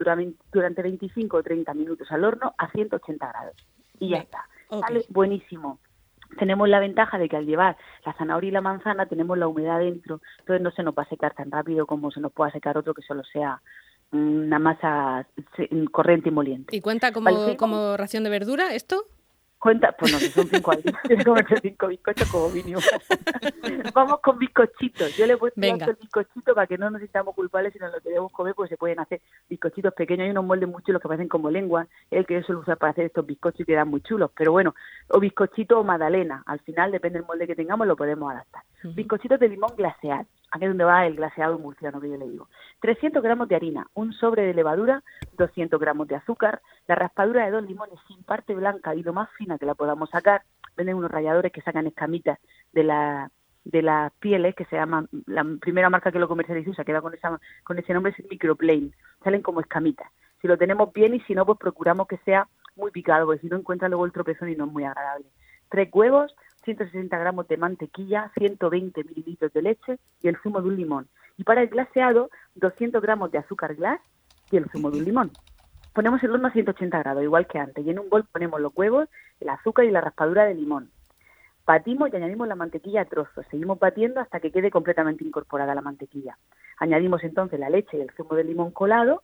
durante 0.51 0.81
25 0.81 1.37
o 1.37 1.43
30 1.43 1.71
minutos 1.75 2.11
al 2.11 2.23
horno 2.23 2.55
a 2.57 2.71
180 2.71 3.27
grados. 3.27 3.55
Y 3.99 4.09
ya 4.09 4.17
está. 4.17 4.49
Sale 4.67 5.05
buenísimo. 5.09 5.77
Tenemos 6.39 6.67
la 6.67 6.79
ventaja 6.79 7.19
de 7.19 7.29
que 7.29 7.37
al 7.37 7.45
llevar 7.45 7.77
la 8.07 8.13
zanahoria 8.13 8.47
y 8.47 8.51
la 8.51 8.61
manzana 8.61 9.05
tenemos 9.05 9.37
la 9.37 9.47
humedad 9.47 9.77
dentro, 9.77 10.21
entonces 10.39 10.63
no 10.63 10.71
se 10.71 10.81
nos 10.81 10.95
va 10.95 11.03
a 11.03 11.09
secar 11.09 11.35
tan 11.35 11.51
rápido 11.51 11.85
como 11.85 12.09
se 12.09 12.19
nos 12.19 12.31
pueda 12.31 12.49
secar 12.49 12.79
otro 12.79 12.95
que 12.95 13.03
solo 13.03 13.23
sea 13.25 13.61
una 14.11 14.57
masa 14.57 15.27
corriente 15.91 16.29
y 16.29 16.31
moliente. 16.31 16.75
¿Y 16.75 16.81
cuenta 16.81 17.11
como, 17.11 17.29
como 17.57 17.95
ración 17.95 18.23
de 18.23 18.31
verdura 18.31 18.73
esto? 18.73 19.05
Cuenta, 19.59 19.91
pues 19.91 20.13
no, 20.13 20.19
son 20.19 20.47
cinco 20.47 20.71
al 20.71 20.81
día, 20.81 20.93
cinco 21.61 21.87
bizcochos 21.87 22.31
como 22.31 22.49
mínimo. 22.49 22.79
Vamos 23.93 24.21
con 24.21 24.39
bizcochitos. 24.39 25.17
Yo 25.17 25.27
le 25.27 25.33
he 25.33 25.37
puesto 25.37 25.59
el 25.59 25.97
bizcochito 25.99 26.55
para 26.55 26.65
que 26.65 26.77
no 26.77 26.89
nos 26.89 27.01
sintamos 27.01 27.35
culpables 27.35 27.73
si 27.73 27.79
nos 27.79 27.91
lo 27.91 27.99
queremos 27.99 28.31
comer, 28.31 28.55
pues 28.55 28.69
se 28.69 28.77
pueden 28.77 28.99
hacer 28.99 29.21
bizcochitos 29.49 29.93
pequeños. 29.93 30.23
Hay 30.23 30.31
unos 30.31 30.45
moldes 30.45 30.69
muy 30.69 30.81
chulos 30.83 31.01
que 31.01 31.09
parecen 31.09 31.27
como 31.27 31.51
lengua, 31.51 31.87
el 32.09 32.25
que 32.25 32.35
yo 32.35 32.43
suelo 32.43 32.61
usar 32.61 32.77
para 32.77 32.91
hacer 32.91 33.05
estos 33.05 33.25
bizcochos 33.25 33.59
y 33.59 33.65
quedan 33.65 33.89
muy 33.89 33.99
chulos. 33.99 34.31
Pero 34.33 34.53
bueno, 34.53 34.75
o 35.09 35.19
bizcochito 35.19 35.77
o 35.77 35.83
magdalena. 35.83 36.41
Al 36.45 36.61
final, 36.61 36.93
depende 36.93 37.19
del 37.19 37.27
molde 37.27 37.45
que 37.45 37.55
tengamos, 37.55 37.85
lo 37.85 37.97
podemos 37.97 38.31
adaptar. 38.31 38.63
Bizcochitos 38.83 39.41
de 39.41 39.49
limón 39.49 39.75
glaseado 39.75 40.25
aquí 40.51 40.65
es 40.65 40.69
donde 40.71 40.83
va 40.83 41.05
el 41.05 41.15
glaseado 41.15 41.59
murciano 41.59 41.99
que 41.99 42.09
yo 42.09 42.17
le 42.17 42.27
digo. 42.27 42.47
300 42.81 43.21
gramos 43.21 43.47
de 43.47 43.55
harina, 43.55 43.87
un 43.93 44.13
sobre 44.13 44.43
de 44.43 44.53
levadura, 44.53 45.03
200 45.37 45.79
gramos 45.79 46.07
de 46.07 46.15
azúcar, 46.15 46.61
la 46.87 46.95
raspadura 46.95 47.45
de 47.45 47.51
dos 47.51 47.63
limones 47.63 47.99
sin 48.07 48.23
parte 48.23 48.55
blanca 48.55 48.95
y 48.95 49.03
lo 49.03 49.13
más 49.13 49.29
fina 49.37 49.57
que 49.57 49.65
la 49.65 49.75
podamos 49.75 50.09
sacar. 50.09 50.43
Venden 50.75 50.95
unos 50.95 51.11
ralladores 51.11 51.51
que 51.51 51.61
sacan 51.61 51.87
escamitas 51.87 52.39
de 52.73 52.83
la 52.83 53.31
de 53.65 53.81
las 53.81 54.11
pieles 54.13 54.55
que 54.55 54.65
se 54.65 54.77
llaman 54.77 55.09
la 55.27 55.45
primera 55.59 55.89
marca 55.89 56.11
que 56.11 56.19
lo 56.19 56.29
comercializa 56.29 56.73
se 56.73 56.85
queda 56.85 57.01
con 57.01 57.13
esa 57.13 57.39
con 57.63 57.77
ese 57.77 57.93
nombre 57.93 58.13
es 58.17 58.29
microplane 58.29 58.91
salen 59.21 59.41
como 59.41 59.59
escamitas 59.59 60.09
si 60.41 60.47
lo 60.47 60.57
tenemos 60.57 60.93
bien 60.93 61.13
y 61.13 61.19
si 61.21 61.35
no 61.35 61.45
pues 61.45 61.59
procuramos 61.59 62.07
que 62.07 62.17
sea 62.19 62.47
muy 62.77 62.89
picado 62.91 63.25
porque 63.25 63.41
si 63.41 63.47
no 63.47 63.57
encuentra 63.57 63.89
luego 63.89 64.05
el 64.05 64.13
tropezón 64.13 64.49
y 64.49 64.55
no 64.55 64.65
es 64.65 64.71
muy 64.71 64.85
agradable 64.85 65.25
tres 65.69 65.89
huevos 65.91 66.33
160 66.63 67.17
gramos 67.17 67.47
de 67.47 67.57
mantequilla, 67.57 68.31
120 68.37 69.03
mililitros 69.03 69.53
de 69.53 69.61
leche 69.61 69.99
y 70.21 70.27
el 70.27 70.37
zumo 70.37 70.61
de 70.61 70.67
un 70.69 70.77
limón. 70.77 71.07
Y 71.37 71.43
para 71.43 71.61
el 71.61 71.69
glaseado, 71.69 72.29
200 72.55 73.01
gramos 73.01 73.31
de 73.31 73.37
azúcar 73.37 73.75
glass 73.75 74.01
y 74.51 74.57
el 74.57 74.69
zumo 74.69 74.91
de 74.91 74.99
un 74.99 75.05
limón. 75.05 75.31
Ponemos 75.93 76.21
el 76.23 76.31
horno 76.31 76.47
a 76.47 76.51
180 76.51 76.99
grados, 76.99 77.23
igual 77.23 77.47
que 77.47 77.59
antes, 77.59 77.85
y 77.85 77.89
en 77.89 77.99
un 77.99 78.09
bol 78.09 78.25
ponemos 78.31 78.61
los 78.61 78.75
huevos, 78.75 79.07
el 79.39 79.49
azúcar 79.49 79.85
y 79.85 79.91
la 79.91 80.01
raspadura 80.01 80.45
de 80.45 80.55
limón. 80.55 80.91
Batimos 81.65 82.11
y 82.11 82.15
añadimos 82.15 82.47
la 82.47 82.55
mantequilla 82.55 83.01
a 83.01 83.05
trozos. 83.05 83.45
Seguimos 83.51 83.79
batiendo 83.79 84.19
hasta 84.19 84.39
que 84.39 84.51
quede 84.51 84.71
completamente 84.71 85.23
incorporada 85.23 85.75
la 85.75 85.81
mantequilla. 85.81 86.37
Añadimos 86.77 87.23
entonces 87.23 87.59
la 87.59 87.69
leche 87.69 87.97
y 87.97 88.01
el 88.01 88.11
zumo 88.11 88.35
de 88.35 88.43
limón 88.43 88.71
colado 88.71 89.23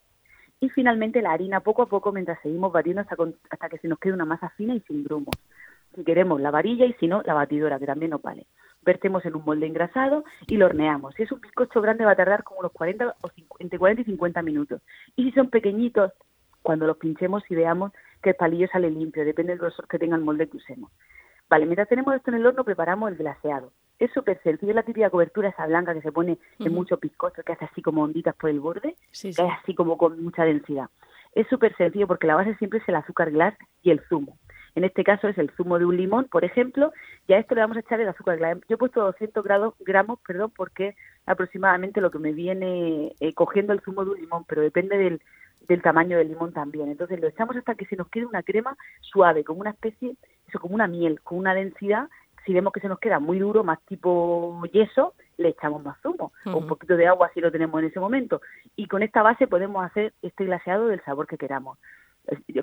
y 0.60 0.70
finalmente 0.70 1.22
la 1.22 1.32
harina 1.32 1.62
poco 1.62 1.82
a 1.82 1.88
poco 1.88 2.12
mientras 2.12 2.40
seguimos 2.42 2.72
batiendo 2.72 3.02
hasta, 3.02 3.16
hasta 3.50 3.70
que 3.70 3.78
se 3.80 3.88
nos 3.88 4.00
quede 4.00 4.14
una 4.14 4.26
masa 4.26 4.50
fina 4.52 4.76
y 4.76 4.80
sin 4.82 5.04
grumos 5.04 5.36
si 5.96 6.04
queremos 6.04 6.42
la 6.42 6.52
varilla 6.52 6.86
y 6.86 6.94
si 6.94 7.08
no 7.08 7.22
la 7.24 7.34
batidora, 7.34 7.80
que 7.80 7.86
también 7.86 8.12
nos 8.12 8.22
vale. 8.22 8.46
Vertemos 8.84 9.26
en 9.26 9.36
un 9.36 9.44
molde 9.46 9.66
engrasado 9.66 10.24
y 10.48 10.58
lo 10.58 10.68
horneamos. 10.68 11.16
Si 11.16 11.24
es 11.24 11.32
un 11.32 11.42
bizcocho 11.42 11.82
grande 11.82 12.06
va 12.06 12.12
a 12.12 12.16
tardar 12.16 12.44
como 12.44 12.60
unos 12.60 12.72
40 12.72 13.16
o 13.22 13.30
entre 13.60 13.80
40 13.80 14.02
y 14.04 14.06
50 14.06 14.42
minutos. 14.44 14.82
Y 15.16 15.24
si 15.24 15.32
son 15.32 15.50
pequeñitos, 15.50 16.12
cuando 16.62 16.86
los 16.88 16.98
pinchemos 16.98 17.44
y 17.50 17.56
veamos 17.56 17.92
que 18.22 18.32
el 18.32 18.36
palillo 18.36 18.68
sale 18.68 18.90
limpio, 18.92 19.26
depende 19.26 19.54
del 19.54 19.60
grosor 19.60 19.88
que 19.88 20.00
tenga 20.00 20.16
el 20.16 20.24
molde 20.24 20.50
que 20.50 20.58
usemos. 20.58 20.92
Vale, 21.50 21.66
mientras 21.66 21.88
tenemos 21.88 22.16
esto 22.16 22.32
en 22.32 22.38
el 22.38 22.46
horno, 22.46 22.64
preparamos 22.64 23.12
el 23.12 23.18
glaseado. 23.18 23.72
Es 24.00 24.12
súper 24.12 24.42
sencillo, 24.42 24.74
la 24.74 24.84
típica 24.84 25.10
cobertura 25.10 25.50
esa 25.50 25.68
blanca 25.68 25.94
que 25.94 26.02
se 26.02 26.12
pone 26.12 26.38
en 26.60 26.74
muchos 26.74 27.00
bizcochos, 27.00 27.46
que 27.46 27.54
hace 27.54 27.66
así 27.66 27.82
como 27.82 28.04
onditas 28.04 28.36
por 28.36 28.50
el 28.50 28.60
borde, 28.60 28.96
que 29.22 29.30
es 29.30 29.40
así 29.40 29.74
como 29.74 29.98
con 29.98 30.22
mucha 30.22 30.44
densidad. 30.44 30.90
Es 31.34 31.48
súper 31.48 31.76
sencillo 31.78 32.08
porque 32.08 32.28
la 32.28 32.36
base 32.36 32.56
siempre 32.56 32.80
es 32.80 32.90
el 32.90 32.96
azúcar 32.96 33.32
glass 33.32 33.56
y 33.84 33.92
el 33.92 34.02
zumo. 34.10 34.38
En 34.76 34.84
este 34.84 35.06
caso 35.06 35.30
es 35.30 35.38
el 35.38 35.50
zumo 35.52 35.80
de 35.80 35.86
un 35.86 35.96
limón, 35.96 36.26
por 36.26 36.44
ejemplo, 36.44 36.92
y 37.28 37.34
a 37.34 37.40
esto 37.40 37.56
le 37.56 37.62
vamos 37.62 37.78
a 37.78 37.80
echar 37.80 38.02
el 38.02 38.10
azúcar. 38.10 38.38
Yo 38.68 38.76
he 38.76 38.78
puesto 38.78 39.02
200 39.02 39.44
gramos, 39.80 40.20
perdón, 40.20 40.52
porque 40.56 40.96
aproximadamente 41.26 42.02
lo 42.02 42.12
que 42.12 42.20
me 42.20 42.34
viene 42.34 43.14
eh, 43.22 43.34
cogiendo 43.34 43.72
el 43.72 43.80
zumo 43.82 44.04
de 44.04 44.12
un 44.12 44.20
limón, 44.20 44.44
pero 44.46 44.62
depende 44.62 44.98
del, 44.98 45.22
del 45.68 45.82
tamaño 45.82 46.18
del 46.18 46.28
limón 46.28 46.52
también. 46.52 46.90
Entonces 46.90 47.22
lo 47.22 47.28
echamos 47.30 47.56
hasta 47.56 47.76
que 47.76 47.86
se 47.86 47.96
nos 47.96 48.10
quede 48.10 48.26
una 48.26 48.44
crema 48.44 48.76
suave, 49.00 49.46
como 49.46 49.62
una 49.62 49.72
especie, 49.72 50.18
eso, 50.48 50.60
como 50.60 50.76
una 50.76 50.88
miel, 50.88 51.22
con 51.22 51.38
una 51.38 51.54
densidad. 51.54 52.10
Si 52.46 52.54
vemos 52.54 52.74
que 52.74 52.82
se 52.82 52.90
nos 52.90 53.00
queda 53.00 53.20
muy 53.20 53.40
duro, 53.40 53.64
más 53.64 53.82
tipo 53.86 54.62
yeso, 54.74 55.14
le 55.38 55.50
echamos 55.50 55.84
más 55.84 55.98
zumo 56.02 56.34
o 56.46 56.58
un 56.58 56.68
poquito 56.68 56.96
de 56.98 57.08
agua 57.08 57.32
si 57.34 57.40
lo 57.40 57.52
tenemos 57.52 57.80
en 57.80 57.88
ese 57.88 58.00
momento. 58.00 58.42
Y 58.76 58.88
con 58.88 59.04
esta 59.04 59.24
base 59.24 59.48
podemos 59.48 59.84
hacer 59.86 60.14
este 60.22 60.44
glaseado 60.46 60.88
del 60.88 61.02
sabor 61.04 61.28
que 61.28 61.38
queramos 61.38 61.80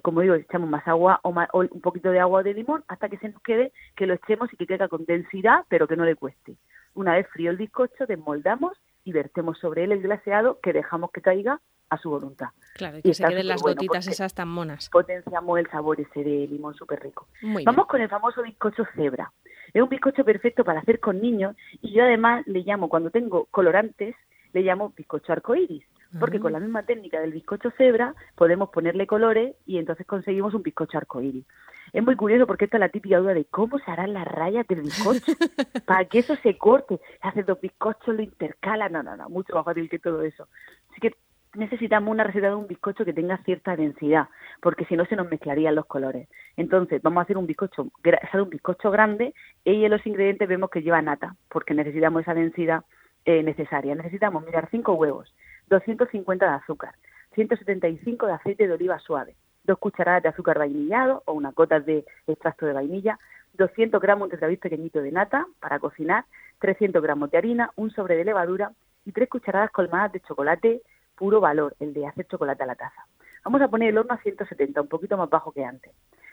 como 0.02 0.20
digo, 0.20 0.34
echamos 0.34 0.68
más 0.68 0.86
agua 0.86 1.20
o, 1.22 1.30
un 1.30 1.80
poquito 1.80 2.10
de 2.10 2.20
agua 2.20 2.42
de 2.42 2.54
limón 2.54 2.84
hasta 2.88 3.08
que 3.08 3.18
se 3.18 3.28
nos 3.28 3.42
quede, 3.42 3.72
que 3.96 4.06
lo 4.06 4.14
echemos 4.14 4.52
y 4.52 4.56
que 4.56 4.66
quede 4.66 4.88
con 4.88 5.04
densidad, 5.04 5.64
pero 5.68 5.86
que 5.86 5.96
no 5.96 6.04
le 6.04 6.16
cueste. 6.16 6.56
Una 6.94 7.14
vez 7.14 7.26
frío 7.28 7.50
el 7.50 7.56
bizcocho, 7.56 8.06
desmoldamos 8.06 8.76
y 9.04 9.12
vertemos 9.12 9.58
sobre 9.58 9.84
él 9.84 9.92
el 9.92 10.02
glaseado 10.02 10.60
que 10.60 10.72
dejamos 10.72 11.10
que 11.10 11.22
caiga 11.22 11.60
a 11.90 11.98
su 11.98 12.10
voluntad. 12.10 12.48
Claro, 12.74 12.98
y 12.98 13.02
que 13.02 13.14
se 13.14 13.24
queden 13.24 13.48
las 13.48 13.62
gotitas 13.62 14.06
esas 14.06 14.34
tan 14.34 14.48
monas. 14.48 14.88
Potenciamos 14.88 15.58
el 15.58 15.68
sabor 15.70 16.00
ese 16.00 16.24
de 16.24 16.46
limón 16.46 16.74
súper 16.74 17.02
rico. 17.02 17.28
Vamos 17.64 17.86
con 17.86 18.00
el 18.00 18.08
famoso 18.08 18.42
bizcocho 18.42 18.84
cebra. 18.94 19.32
Es 19.74 19.82
un 19.82 19.88
bizcocho 19.88 20.24
perfecto 20.24 20.64
para 20.64 20.80
hacer 20.80 21.00
con 21.00 21.20
niños 21.20 21.56
y 21.80 21.92
yo 21.92 22.02
además 22.04 22.46
le 22.46 22.60
llamo, 22.60 22.88
cuando 22.88 23.10
tengo 23.10 23.46
colorantes, 23.46 24.14
le 24.52 24.62
llamo 24.62 24.92
bizcocho 24.96 25.32
arcoíris 25.32 25.84
porque 26.18 26.40
con 26.40 26.52
la 26.52 26.60
misma 26.60 26.84
técnica 26.84 27.20
del 27.20 27.32
bizcocho 27.32 27.70
cebra 27.76 28.14
podemos 28.34 28.70
ponerle 28.70 29.06
colores 29.06 29.54
y 29.66 29.78
entonces 29.78 30.06
conseguimos 30.06 30.54
un 30.54 30.62
bizcocho 30.62 30.98
arcoíris. 30.98 31.46
Es 31.92 32.02
muy 32.02 32.16
curioso 32.16 32.46
porque 32.46 32.64
esta 32.64 32.78
es 32.78 32.80
la 32.80 32.88
típica 32.88 33.18
duda 33.18 33.34
de 33.34 33.44
cómo 33.44 33.78
se 33.78 33.90
harán 33.90 34.14
las 34.14 34.26
rayas 34.26 34.66
del 34.66 34.82
bizcocho 34.82 35.32
para 35.86 36.04
que 36.06 36.20
eso 36.20 36.36
se 36.36 36.56
corte. 36.56 37.00
Hace 37.20 37.42
dos 37.42 37.60
bizcochos, 37.60 38.14
lo 38.14 38.22
intercala, 38.22 38.88
no, 38.88 39.02
no, 39.02 39.16
no, 39.16 39.28
mucho 39.28 39.54
más 39.54 39.64
fácil 39.64 39.90
que 39.90 39.98
todo 39.98 40.22
eso. 40.22 40.48
Así 40.90 41.00
que 41.00 41.16
necesitamos 41.54 42.10
una 42.10 42.24
receta 42.24 42.48
de 42.48 42.54
un 42.54 42.66
bizcocho 42.66 43.04
que 43.04 43.12
tenga 43.12 43.36
cierta 43.44 43.76
densidad, 43.76 44.28
porque 44.60 44.86
si 44.86 44.96
no 44.96 45.04
se 45.04 45.16
nos 45.16 45.28
mezclarían 45.28 45.74
los 45.74 45.86
colores. 45.86 46.28
Entonces, 46.56 47.02
vamos 47.02 47.20
a 47.20 47.24
hacer 47.24 47.36
un 47.36 47.46
bizcocho, 47.46 47.82
un 47.82 48.50
bizcocho 48.50 48.90
grande 48.90 49.34
y 49.64 49.84
en 49.84 49.90
los 49.90 50.06
ingredientes 50.06 50.48
vemos 50.48 50.70
que 50.70 50.82
lleva 50.82 51.02
nata, 51.02 51.36
porque 51.50 51.74
necesitamos 51.74 52.22
esa 52.22 52.34
densidad 52.34 52.84
eh, 53.24 53.42
necesaria. 53.42 53.94
Necesitamos, 53.94 54.44
mirar, 54.44 54.68
cinco 54.70 54.94
huevos, 54.94 55.34
250 55.72 56.44
de 56.44 56.52
azúcar, 56.52 56.94
175 57.34 58.26
de 58.26 58.32
aceite 58.32 58.68
de 58.68 58.74
oliva 58.74 58.98
suave, 58.98 59.34
dos 59.64 59.78
cucharadas 59.78 60.22
de 60.22 60.28
azúcar 60.28 60.58
vainillado 60.58 61.22
o 61.24 61.32
una 61.32 61.52
gota 61.52 61.80
de 61.80 62.04
extracto 62.26 62.66
de 62.66 62.74
vainilla, 62.74 63.18
200 63.54 63.98
gramos 64.00 64.28
de 64.28 64.36
travis 64.36 64.58
pequeñito 64.58 65.00
de 65.00 65.12
nata 65.12 65.46
para 65.60 65.78
cocinar, 65.78 66.26
300 66.58 67.02
gramos 67.02 67.30
de 67.30 67.38
harina, 67.38 67.70
un 67.76 67.90
sobre 67.90 68.16
de 68.16 68.24
levadura 68.24 68.72
y 69.06 69.12
tres 69.12 69.30
cucharadas 69.30 69.70
colmadas 69.70 70.12
de 70.12 70.20
chocolate 70.20 70.82
puro 71.16 71.40
valor, 71.40 71.74
el 71.80 71.94
de 71.94 72.06
hacer 72.06 72.26
chocolate 72.26 72.64
a 72.64 72.66
la 72.66 72.74
taza. 72.74 73.06
Vamos 73.42 73.62
a 73.62 73.68
poner 73.68 73.88
el 73.88 73.98
horno 73.98 74.12
a 74.12 74.18
170, 74.18 74.82
un 74.82 74.88
poquito 74.88 75.16
más 75.16 75.30
bajo 75.30 75.52
que 75.52 75.64
antes. 75.64 75.92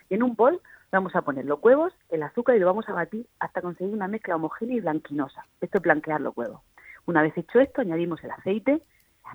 Y 0.09 0.15
en 0.15 0.23
un 0.23 0.35
bol 0.35 0.59
vamos 0.91 1.15
a 1.15 1.21
poner 1.21 1.45
los 1.45 1.63
huevos, 1.63 1.93
el 2.09 2.23
azúcar 2.23 2.57
y 2.57 2.59
lo 2.59 2.65
vamos 2.65 2.89
a 2.89 2.93
batir 2.93 3.25
hasta 3.39 3.61
conseguir 3.61 3.93
una 3.93 4.09
mezcla 4.09 4.35
homogénea 4.35 4.75
y 4.75 4.81
blanquinosa. 4.81 5.45
Esto 5.61 5.77
es 5.77 5.83
blanquear 5.83 6.19
los 6.19 6.35
huevos. 6.35 6.61
Una 7.05 7.21
vez 7.21 7.37
hecho 7.37 7.59
esto, 7.59 7.81
añadimos 7.81 8.21
el 8.23 8.31
aceite, 8.31 8.81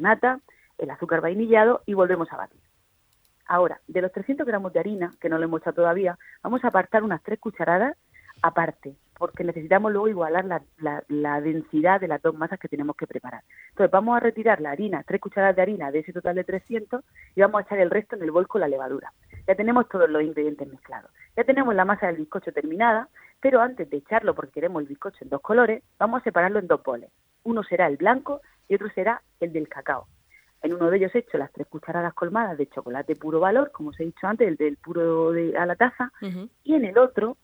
nata, 0.00 0.40
el 0.78 0.90
azúcar 0.90 1.20
vainillado 1.20 1.82
y 1.86 1.94
volvemos 1.94 2.32
a 2.32 2.36
batir. 2.36 2.60
Ahora, 3.46 3.80
de 3.86 4.00
los 4.00 4.12
300 4.12 4.46
gramos 4.46 4.72
de 4.72 4.80
harina, 4.80 5.10
que 5.20 5.28
no 5.28 5.38
lo 5.38 5.44
hemos 5.44 5.60
echado 5.60 5.76
todavía, 5.76 6.18
vamos 6.42 6.64
a 6.64 6.68
apartar 6.68 7.02
unas 7.02 7.22
tres 7.22 7.38
cucharadas 7.38 7.96
aparte. 8.42 8.96
porque 9.16 9.44
necesitamos 9.44 9.92
luego 9.92 10.08
igualar 10.08 10.44
la, 10.78 11.40
densidad 11.40 12.00
de 12.00 12.08
las 12.08 12.20
dos 12.20 12.34
masas 12.34 12.58
que 12.58 12.68
tenemos 12.68 12.96
que 12.96 13.06
preparar. 13.06 13.42
Entonces 13.68 13.90
vamos 13.92 14.16
a 14.16 14.20
retirar 14.20 14.60
la 14.60 14.72
harina, 14.72 15.04
tres 15.06 15.20
cucharadas 15.20 15.54
de 15.54 15.62
harina 15.62 15.92
de 15.92 16.00
ese 16.00 16.12
total 16.12 16.34
de 16.34 16.42
300 16.42 17.04
y 17.36 17.40
vamos 17.40 17.60
a 17.60 17.62
echar 17.62 17.78
el 17.78 17.90
resto 17.90 18.16
en 18.16 18.22
el 18.22 18.32
bol 18.32 18.48
con 18.48 18.60
la 18.60 18.66
levadura. 18.66 19.12
Ya 19.46 19.54
tenemos 19.54 19.88
todos 19.88 20.10
los 20.10 20.20
ingredientes 20.20 20.66
mezclados. 20.68 21.12
Ya 21.36 21.44
tenemos 21.44 21.74
la 21.76 21.84
masa 21.84 22.08
del 22.08 22.16
bizcocho 22.16 22.50
terminada, 22.50 23.08
pero 23.40 23.60
antes 23.60 23.88
de 23.88 23.98
echarlo, 23.98 24.34
porque 24.34 24.54
queremos 24.54 24.82
el 24.82 24.88
bizcocho 24.88 25.18
en 25.20 25.30
dos 25.30 25.40
colores, 25.42 25.84
vamos 25.96 26.20
a 26.20 26.24
separarlo 26.24 26.58
en 26.58 26.66
dos 26.66 26.82
boles. 26.82 27.10
Uno 27.44 27.62
será 27.62 27.86
el 27.86 27.96
blanco 27.96 28.40
y 28.68 28.74
otro 28.74 28.88
será 28.94 29.22
el 29.40 29.52
del 29.52 29.68
cacao. 29.68 30.06
En 30.62 30.72
uno 30.72 30.90
de 30.90 30.96
ellos 30.96 31.14
he 31.14 31.18
hecho 31.18 31.36
las 31.36 31.52
tres 31.52 31.66
cucharadas 31.66 32.14
colmadas 32.14 32.56
de 32.56 32.68
chocolate 32.68 33.16
puro 33.16 33.38
valor, 33.38 33.70
como 33.70 33.90
os 33.90 34.00
he 34.00 34.04
dicho 34.04 34.26
antes, 34.26 34.48
el 34.48 34.56
del 34.56 34.76
puro 34.78 35.32
de, 35.32 35.56
a 35.58 35.66
la 35.66 35.76
taza, 35.76 36.10
y 36.62 36.74
en 36.74 36.84
el 36.86 36.96
otro 36.96 37.36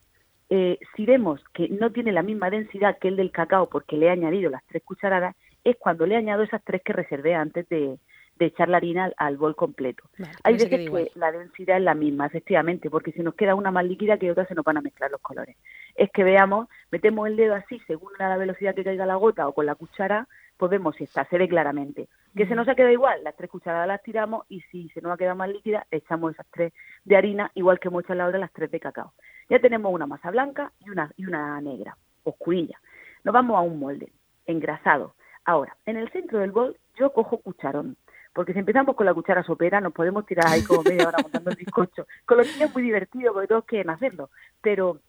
eh, 0.53 0.81
si 0.97 1.07
vemos 1.07 1.41
que 1.55 1.69
no 1.69 1.93
tiene 1.93 2.11
la 2.11 2.25
misma 2.25 2.51
densidad 2.51 2.99
que 2.99 3.07
el 3.07 3.15
del 3.15 3.31
cacao 3.31 3.69
porque 3.69 3.97
le 3.97 4.07
he 4.07 4.11
añadido 4.11 4.51
las 4.51 4.65
tres 4.67 4.83
cucharadas, 4.83 5.37
es 5.63 5.77
cuando 5.77 6.07
le 6.07 6.17
he 6.17 6.19
añadido 6.19 6.43
esas 6.43 6.65
tres 6.65 6.83
que 6.85 6.93
reservé 6.93 7.37
antes 7.37 7.69
de, 7.69 7.99
echar 8.41 8.71
la 8.71 8.79
harina 8.79 9.13
al, 9.19 9.37
bol 9.37 9.55
completo. 9.55 10.03
Hay 10.43 10.55
veces 10.55 10.71
que 10.71 11.11
la 11.15 11.31
densidad 11.31 11.77
es 11.77 11.83
la 11.83 11.95
misma, 11.95 12.25
efectivamente, 12.25 12.89
porque 12.89 13.13
si 13.13 13.21
nos 13.21 13.35
queda 13.35 13.55
una 13.55 13.71
más 13.71 13.85
líquida 13.85 14.17
que 14.17 14.31
otra 14.31 14.47
se 14.47 14.55
nos 14.55 14.65
van 14.65 14.79
a 14.79 14.81
mezclar 14.81 15.11
los 15.11 15.21
colores. 15.21 15.57
Es 15.95 16.11
que 16.11 16.25
veamos, 16.25 16.67
metemos 16.91 17.29
el 17.29 17.37
dedo 17.37 17.55
así 17.55 17.79
según 17.87 18.11
la 18.19 18.39
velocidad 18.39 18.75
que 18.75 18.83
caiga 18.83 19.05
la 19.05 19.17
gota 19.17 19.47
o 19.47 19.53
con 19.53 19.67
la 19.67 19.75
cuchara, 19.75 20.27
podemos 20.61 21.01
está, 21.01 21.25
se 21.25 21.39
ve 21.39 21.49
claramente. 21.49 22.09
Que 22.37 22.47
se 22.47 22.55
nos 22.55 22.69
ha 22.69 22.75
quedado 22.75 22.93
igual, 22.93 23.25
las 23.25 23.35
tres 23.35 23.51
cucharadas 23.51 23.89
las 23.89 24.03
tiramos 24.03 24.45
y 24.51 24.61
si 24.71 24.91
se 24.91 25.01
nos 25.01 25.13
ha 25.13 25.17
quedado 25.17 25.35
más 25.35 25.49
líquida, 25.49 25.87
echamos 25.91 26.35
esas 26.35 26.47
tres 26.53 26.75
de 27.05 27.17
harina, 27.17 27.51
igual 27.55 27.81
que 27.81 27.89
hemos 27.89 28.05
hecho 28.05 28.15
la 28.15 28.27
hora 28.27 28.39
las 28.39 28.53
tres 28.53 28.71
de 28.71 28.79
cacao. 28.79 29.15
Ya 29.49 29.59
tenemos 29.59 29.93
una 29.93 30.07
masa 30.07 30.31
blanca 30.31 30.71
y 30.79 30.91
una, 30.91 31.11
y 31.17 31.25
una 31.25 31.61
negra, 31.63 31.97
oscurilla. 32.25 32.79
Nos 33.25 33.33
vamos 33.33 33.57
a 33.57 33.63
un 33.63 33.81
molde, 33.81 34.13
engrasado. 34.47 35.15
Ahora, 35.47 35.75
en 35.87 35.97
el 35.97 36.11
centro 36.11 36.39
del 36.41 36.53
bol 36.53 36.77
yo 36.95 37.13
cojo 37.13 37.39
cucharón, 37.39 37.97
porque 38.35 38.53
si 38.53 38.59
empezamos 38.59 38.95
con 38.95 39.07
la 39.07 39.15
cuchara 39.15 39.43
sopera 39.43 39.81
nos 39.81 39.95
podemos 39.95 40.27
tirar 40.27 40.47
ahí 40.47 40.63
como 40.63 40.83
media 40.83 41.09
hora 41.09 41.19
montando 41.23 41.51
el 41.51 41.57
bizcocho. 41.57 42.07
Con 42.27 42.37
los 42.37 42.47
niños 42.47 42.69
es 42.69 42.75
muy 42.75 42.83
divertido 42.83 43.33
porque 43.33 43.49
todos 43.49 43.65
quieren 43.65 43.91
hacerlo, 43.91 44.31
pero 44.61 45.01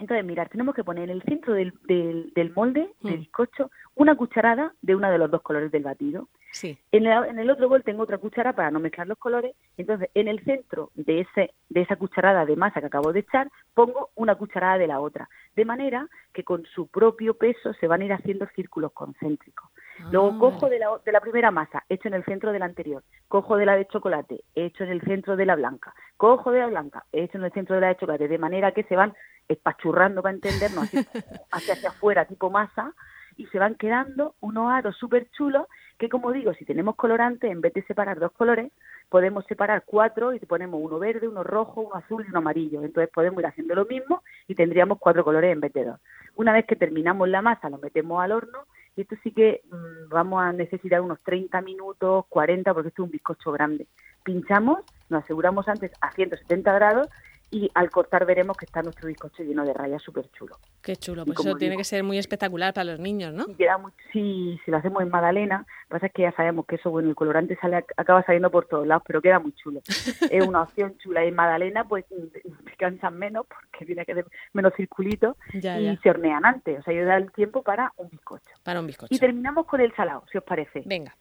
entonces, 0.00 0.24
mirar, 0.24 0.48
tenemos 0.48 0.74
que 0.74 0.84
poner 0.84 1.04
en 1.04 1.10
el 1.10 1.22
centro 1.22 1.54
del, 1.54 1.74
del, 1.86 2.52
molde 2.54 2.88
de 3.02 3.16
mm. 3.16 3.20
bizcocho 3.20 3.70
una 3.96 4.14
cucharada 4.14 4.72
de 4.80 4.94
uno 4.94 5.10
de 5.10 5.18
los 5.18 5.30
dos 5.30 5.42
colores 5.42 5.72
del 5.72 5.82
batido. 5.82 6.28
Sí. 6.52 6.78
En, 6.92 7.06
el, 7.06 7.50
otro 7.50 7.68
bol 7.68 7.82
tengo 7.82 8.04
otra 8.04 8.18
cuchara 8.18 8.52
para 8.54 8.70
no 8.70 8.80
mezclar 8.80 9.06
los 9.06 9.18
colores. 9.18 9.54
Entonces, 9.76 10.08
en 10.14 10.28
el 10.28 10.42
centro 10.44 10.90
de, 10.94 11.20
ese, 11.20 11.52
de 11.68 11.82
esa 11.82 11.96
cucharada 11.96 12.46
de 12.46 12.56
masa 12.56 12.80
que 12.80 12.86
acabo 12.86 13.12
de 13.12 13.20
echar, 13.20 13.50
pongo 13.74 14.10
una 14.14 14.36
cucharada 14.36 14.78
de 14.78 14.86
la 14.86 15.00
otra. 15.00 15.28
De 15.56 15.64
manera 15.64 16.08
que 16.32 16.44
con 16.44 16.64
su 16.66 16.86
propio 16.86 17.34
peso 17.34 17.72
se 17.74 17.86
van 17.86 18.00
a 18.00 18.04
ir 18.04 18.12
haciendo 18.12 18.46
círculos 18.54 18.92
concéntricos. 18.92 19.68
Luego 20.12 20.32
ah. 20.34 20.38
cojo 20.38 20.68
de 20.68 20.78
la, 20.78 20.90
de 21.04 21.12
la 21.12 21.20
primera 21.20 21.50
masa, 21.50 21.84
hecho 21.88 22.08
en 22.08 22.14
el 22.14 22.24
centro 22.24 22.52
de 22.52 22.60
la 22.60 22.66
anterior. 22.66 23.02
Cojo 23.26 23.56
de 23.56 23.66
la 23.66 23.76
de 23.76 23.86
chocolate, 23.86 24.44
hecho 24.54 24.84
en 24.84 24.90
el 24.90 25.02
centro 25.02 25.36
de 25.36 25.44
la 25.44 25.56
blanca. 25.56 25.92
Cojo 26.16 26.52
de 26.52 26.60
la 26.60 26.68
blanca, 26.68 27.04
hecho 27.12 27.38
en 27.38 27.44
el 27.44 27.52
centro 27.52 27.74
de 27.74 27.80
la 27.80 27.88
de 27.88 27.96
chocolate. 27.96 28.28
De 28.28 28.38
manera 28.38 28.72
que 28.72 28.84
se 28.84 28.96
van 28.96 29.14
espachurrando 29.48 30.22
para 30.22 30.34
entendernos 30.34 30.84
así, 30.84 30.98
hacia, 31.50 31.74
hacia 31.74 31.88
afuera, 31.90 32.26
tipo 32.26 32.50
masa, 32.50 32.92
y 33.36 33.46
se 33.46 33.58
van 33.58 33.76
quedando 33.76 34.34
unos 34.40 34.70
aros 34.70 34.96
súper 34.96 35.30
chulos 35.30 35.66
que, 35.98 36.08
como 36.08 36.32
digo, 36.32 36.54
si 36.54 36.64
tenemos 36.64 36.94
colorante, 36.94 37.50
en 37.50 37.60
vez 37.60 37.72
de 37.74 37.82
separar 37.82 38.20
dos 38.20 38.32
colores, 38.32 38.70
podemos 39.08 39.44
separar 39.46 39.82
cuatro 39.84 40.32
y 40.32 40.38
ponemos 40.38 40.80
uno 40.82 40.98
verde, 40.98 41.26
uno 41.26 41.42
rojo, 41.42 41.80
uno 41.80 41.96
azul 41.96 42.24
y 42.24 42.28
uno 42.30 42.38
amarillo. 42.38 42.82
Entonces 42.82 43.10
podemos 43.12 43.40
ir 43.40 43.46
haciendo 43.46 43.74
lo 43.74 43.84
mismo 43.84 44.22
y 44.46 44.54
tendríamos 44.54 44.98
cuatro 44.98 45.24
colores 45.24 45.52
en 45.52 45.60
vez 45.60 45.72
de 45.72 45.84
dos. 45.84 46.00
Una 46.36 46.52
vez 46.52 46.66
que 46.66 46.76
terminamos 46.76 47.28
la 47.28 47.42
masa, 47.42 47.68
lo 47.68 47.78
metemos 47.78 48.22
al 48.22 48.32
horno 48.32 48.60
y 48.96 49.02
esto 49.02 49.16
sí 49.22 49.32
que 49.32 49.62
mm, 49.70 50.08
vamos 50.08 50.40
a 50.40 50.52
necesitar 50.52 51.00
unos 51.00 51.20
30 51.22 51.60
minutos, 51.62 52.26
40, 52.28 52.72
porque 52.74 52.88
esto 52.88 53.02
es 53.02 53.06
un 53.06 53.12
bizcocho 53.12 53.50
grande. 53.50 53.86
Pinchamos, 54.22 54.80
nos 55.08 55.24
aseguramos 55.24 55.66
antes 55.68 55.90
a 56.00 56.12
170 56.12 56.72
grados 56.72 57.08
y 57.50 57.70
al 57.74 57.90
cortar 57.90 58.26
veremos 58.26 58.56
que 58.56 58.66
está 58.66 58.82
nuestro 58.82 59.08
bizcocho 59.08 59.42
lleno 59.42 59.64
de 59.64 59.72
rayas 59.72 60.02
súper 60.02 60.30
chulo. 60.32 60.58
Qué 60.82 60.96
chulo, 60.96 61.24
pues 61.24 61.40
eso 61.40 61.56
tiene 61.56 61.76
que 61.76 61.84
ser 61.84 62.04
muy 62.04 62.18
espectacular 62.18 62.74
para 62.74 62.84
los 62.84 63.00
niños, 63.00 63.32
¿no? 63.32 63.46
si, 64.12 64.58
si 64.64 64.70
lo 64.70 64.76
hacemos 64.76 65.02
en 65.02 65.08
magdalena, 65.08 65.58
lo 65.58 65.64
que 65.64 66.00
pasa 66.00 66.06
es 66.06 66.12
que 66.12 66.22
ya 66.22 66.32
sabemos 66.32 66.66
que 66.66 66.76
eso, 66.76 66.90
bueno, 66.90 67.08
el 67.08 67.14
colorante 67.14 67.56
sale 67.56 67.84
acaba 67.96 68.22
saliendo 68.22 68.50
por 68.50 68.66
todos 68.66 68.86
lados, 68.86 69.02
pero 69.06 69.22
queda 69.22 69.38
muy 69.38 69.52
chulo. 69.52 69.80
es 70.30 70.46
una 70.46 70.62
opción 70.62 70.96
chula. 70.98 71.24
Y 71.24 71.28
en 71.28 71.34
magdalena, 71.34 71.84
pues 71.84 72.04
se 72.42 72.76
cansan 72.76 73.18
menos 73.18 73.46
porque 73.46 73.86
tiene 73.86 74.04
que 74.04 74.14
ser 74.14 74.26
menos 74.52 74.74
circulitos 74.76 75.36
y 75.54 75.60
se 75.60 76.10
hornean 76.10 76.44
antes, 76.44 76.80
o 76.80 76.82
sea, 76.82 77.04
da 77.04 77.16
el 77.16 77.32
tiempo 77.32 77.62
para 77.62 77.92
un 77.96 78.08
bizcocho. 78.10 78.50
Para 78.62 78.80
un 78.80 78.86
bizcocho. 78.86 79.14
Y 79.14 79.18
terminamos 79.18 79.66
con 79.66 79.80
el 79.80 79.94
salado, 79.94 80.24
si 80.30 80.38
os 80.38 80.44
parece. 80.44 80.82
Venga. 80.84 81.14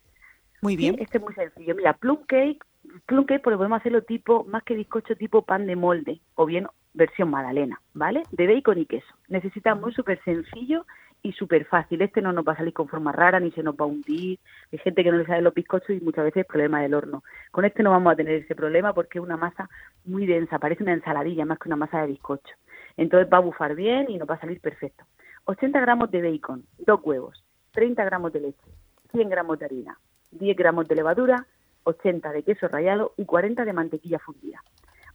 Muy 0.61 0.75
bien. 0.75 0.97
este 0.99 1.17
es 1.17 1.23
muy 1.23 1.33
sencillo. 1.33 1.75
Mira, 1.75 1.93
plum 1.93 2.19
cake 2.25 2.63
cake 3.05 3.41
porque 3.41 3.57
podemos 3.57 3.79
hacerlo 3.79 4.01
tipo, 4.01 4.43
más 4.45 4.63
que 4.63 4.75
bizcocho, 4.75 5.15
tipo 5.15 5.41
pan 5.41 5.65
de 5.67 5.75
molde 5.75 6.19
o 6.35 6.45
bien 6.45 6.67
versión 6.93 7.29
magdalena, 7.29 7.79
¿vale? 7.93 8.23
De 8.31 8.47
bacon 8.47 8.79
y 8.79 8.85
queso. 8.85 9.07
Necesitamos 9.27 9.93
súper 9.93 10.21
sencillo 10.23 10.85
y 11.21 11.33
súper 11.33 11.65
fácil. 11.65 12.01
Este 12.01 12.21
no 12.21 12.33
nos 12.33 12.47
va 12.47 12.53
a 12.53 12.57
salir 12.57 12.73
con 12.73 12.87
forma 12.87 13.11
rara 13.11 13.39
ni 13.39 13.51
se 13.51 13.63
nos 13.63 13.75
va 13.75 13.85
a 13.85 13.87
hundir. 13.87 14.39
Hay 14.71 14.79
gente 14.79 15.03
que 15.03 15.11
no 15.11 15.17
le 15.17 15.25
sale 15.25 15.41
los 15.41 15.53
bizcochos 15.53 15.89
y 15.89 16.01
muchas 16.01 16.25
veces 16.25 16.45
problema 16.45 16.81
del 16.81 16.93
horno. 16.93 17.23
Con 17.51 17.65
este 17.65 17.83
no 17.83 17.91
vamos 17.91 18.13
a 18.13 18.15
tener 18.15 18.33
ese 18.35 18.55
problema 18.55 18.93
porque 18.93 19.19
es 19.19 19.23
una 19.23 19.37
masa 19.37 19.69
muy 20.05 20.25
densa, 20.25 20.59
parece 20.59 20.83
una 20.83 20.93
ensaladilla 20.93 21.45
más 21.45 21.59
que 21.59 21.69
una 21.69 21.75
masa 21.75 22.01
de 22.01 22.07
bizcocho. 22.07 22.55
Entonces 22.97 23.31
va 23.31 23.37
a 23.37 23.41
bufar 23.41 23.75
bien 23.75 24.09
y 24.09 24.17
nos 24.17 24.29
va 24.29 24.35
a 24.35 24.39
salir 24.39 24.59
perfecto. 24.59 25.05
80 25.45 25.79
gramos 25.79 26.11
de 26.11 26.21
bacon, 26.21 26.65
dos 26.79 26.99
huevos, 27.03 27.43
30 27.71 28.03
gramos 28.03 28.33
de 28.33 28.41
leche, 28.41 28.71
100 29.11 29.29
gramos 29.29 29.59
de 29.59 29.65
harina, 29.65 29.97
10 30.31 30.57
gramos 30.57 30.87
de 30.87 30.95
levadura, 30.95 31.45
80 31.87 32.33
de 32.33 32.43
queso 32.43 32.67
rallado 32.67 33.13
y 33.15 33.25
40 33.25 33.63
de 33.63 33.73
mantequilla 33.73 34.19
fundida. 34.19 34.61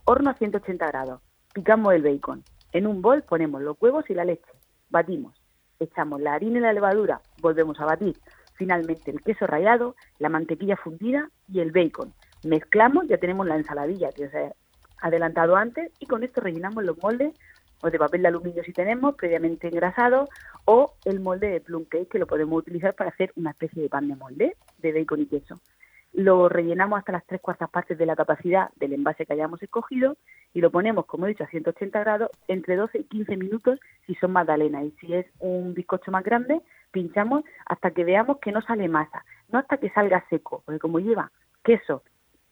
Horno 0.05 0.31
a 0.31 0.35
180 0.35 0.87
grados. 0.87 1.21
Picamos 1.53 1.93
el 1.93 2.03
bacon. 2.03 2.43
En 2.73 2.87
un 2.87 3.03
bol 3.03 3.23
ponemos 3.23 3.61
los 3.61 3.77
huevos 3.81 4.09
y 4.09 4.15
la 4.15 4.25
leche. 4.25 4.51
Batimos. 4.89 5.35
Echamos 5.79 6.21
la 6.21 6.33
harina 6.35 6.59
y 6.59 6.63
la 6.63 6.73
levadura. 6.73 7.21
Volvemos 7.43 7.79
a 7.79 7.85
batir. 7.85 8.17
Finalmente 8.55 9.11
el 9.11 9.21
queso 9.21 9.47
rallado, 9.47 9.97
la 10.19 10.31
mantequilla 10.31 10.77
fundida 10.77 11.29
y 11.53 11.61
el 11.61 11.73
bacon. 11.73 12.15
Mezclamos, 12.45 13.07
ya 13.07 13.19
tenemos 13.19 13.47
la 13.47 13.57
ensaladilla 13.57 14.11
que 14.13 14.27
os 14.27 14.35
he 14.35 14.53
adelantado 14.99 15.57
antes 15.57 15.93
y 16.01 16.07
con 16.07 16.23
esto 16.23 16.41
rellenamos 16.41 16.85
los 16.85 16.97
moldes 17.03 17.35
o 17.83 17.91
de 17.91 17.99
papel 17.99 18.23
de 18.23 18.29
aluminio 18.29 18.63
si 18.63 18.73
tenemos, 18.73 19.17
previamente 19.17 19.67
engrasado, 19.67 20.29
o 20.65 20.95
el 21.05 21.19
molde 21.21 21.49
de 21.49 21.61
plum 21.61 21.85
cake 21.85 22.09
que 22.09 22.19
lo 22.19 22.29
podemos 22.29 22.57
utilizar 22.57 22.95
para 22.95 23.11
hacer 23.11 23.33
una 23.35 23.51
especie 23.51 23.83
de 23.83 23.89
pan 23.89 24.09
de 24.09 24.15
molde 24.15 24.57
de 24.79 24.93
bacon 24.93 25.21
y 25.21 25.27
queso 25.27 25.61
lo 26.13 26.49
rellenamos 26.49 26.99
hasta 26.99 27.13
las 27.13 27.27
tres 27.27 27.41
cuartas 27.41 27.71
partes 27.71 27.97
de 27.97 28.07
la 28.07 28.17
capacidad 28.17 28.71
del 28.77 28.93
envase 28.93 29.25
que 29.25 29.33
hayamos 29.33 29.63
escogido 29.63 30.17
y 30.53 30.61
lo 30.61 30.71
ponemos, 30.71 31.07
como 31.07 31.27
he 31.27 31.31
dicho, 31.31 31.45
a 31.45 31.49
180 31.49 31.99
grados 32.01 32.31
entre 32.49 32.77
12 32.77 32.99
y 32.99 33.05
15 33.05 33.37
minutos 33.37 33.81
si 34.07 34.15
son 34.17 34.33
magdalenas 34.33 34.85
y 34.85 34.91
si 35.01 35.15
es 35.15 35.27
un 35.39 35.73
bizcocho 35.73 36.11
más 36.11 36.25
grande, 36.25 36.61
pinchamos 36.91 37.45
hasta 37.65 37.93
que 37.93 38.05
veamos 38.05 38.39
que 38.39 38.53
no 38.53 38.61
sale 38.61 38.89
masa, 38.89 39.25
no 39.51 39.59
hasta 39.59 39.79
que 39.79 39.91
salga 39.91 40.25
seco, 40.29 40.63
porque 40.67 40.79
como 40.79 41.01
lleva 41.01 41.31
queso, 41.65 42.03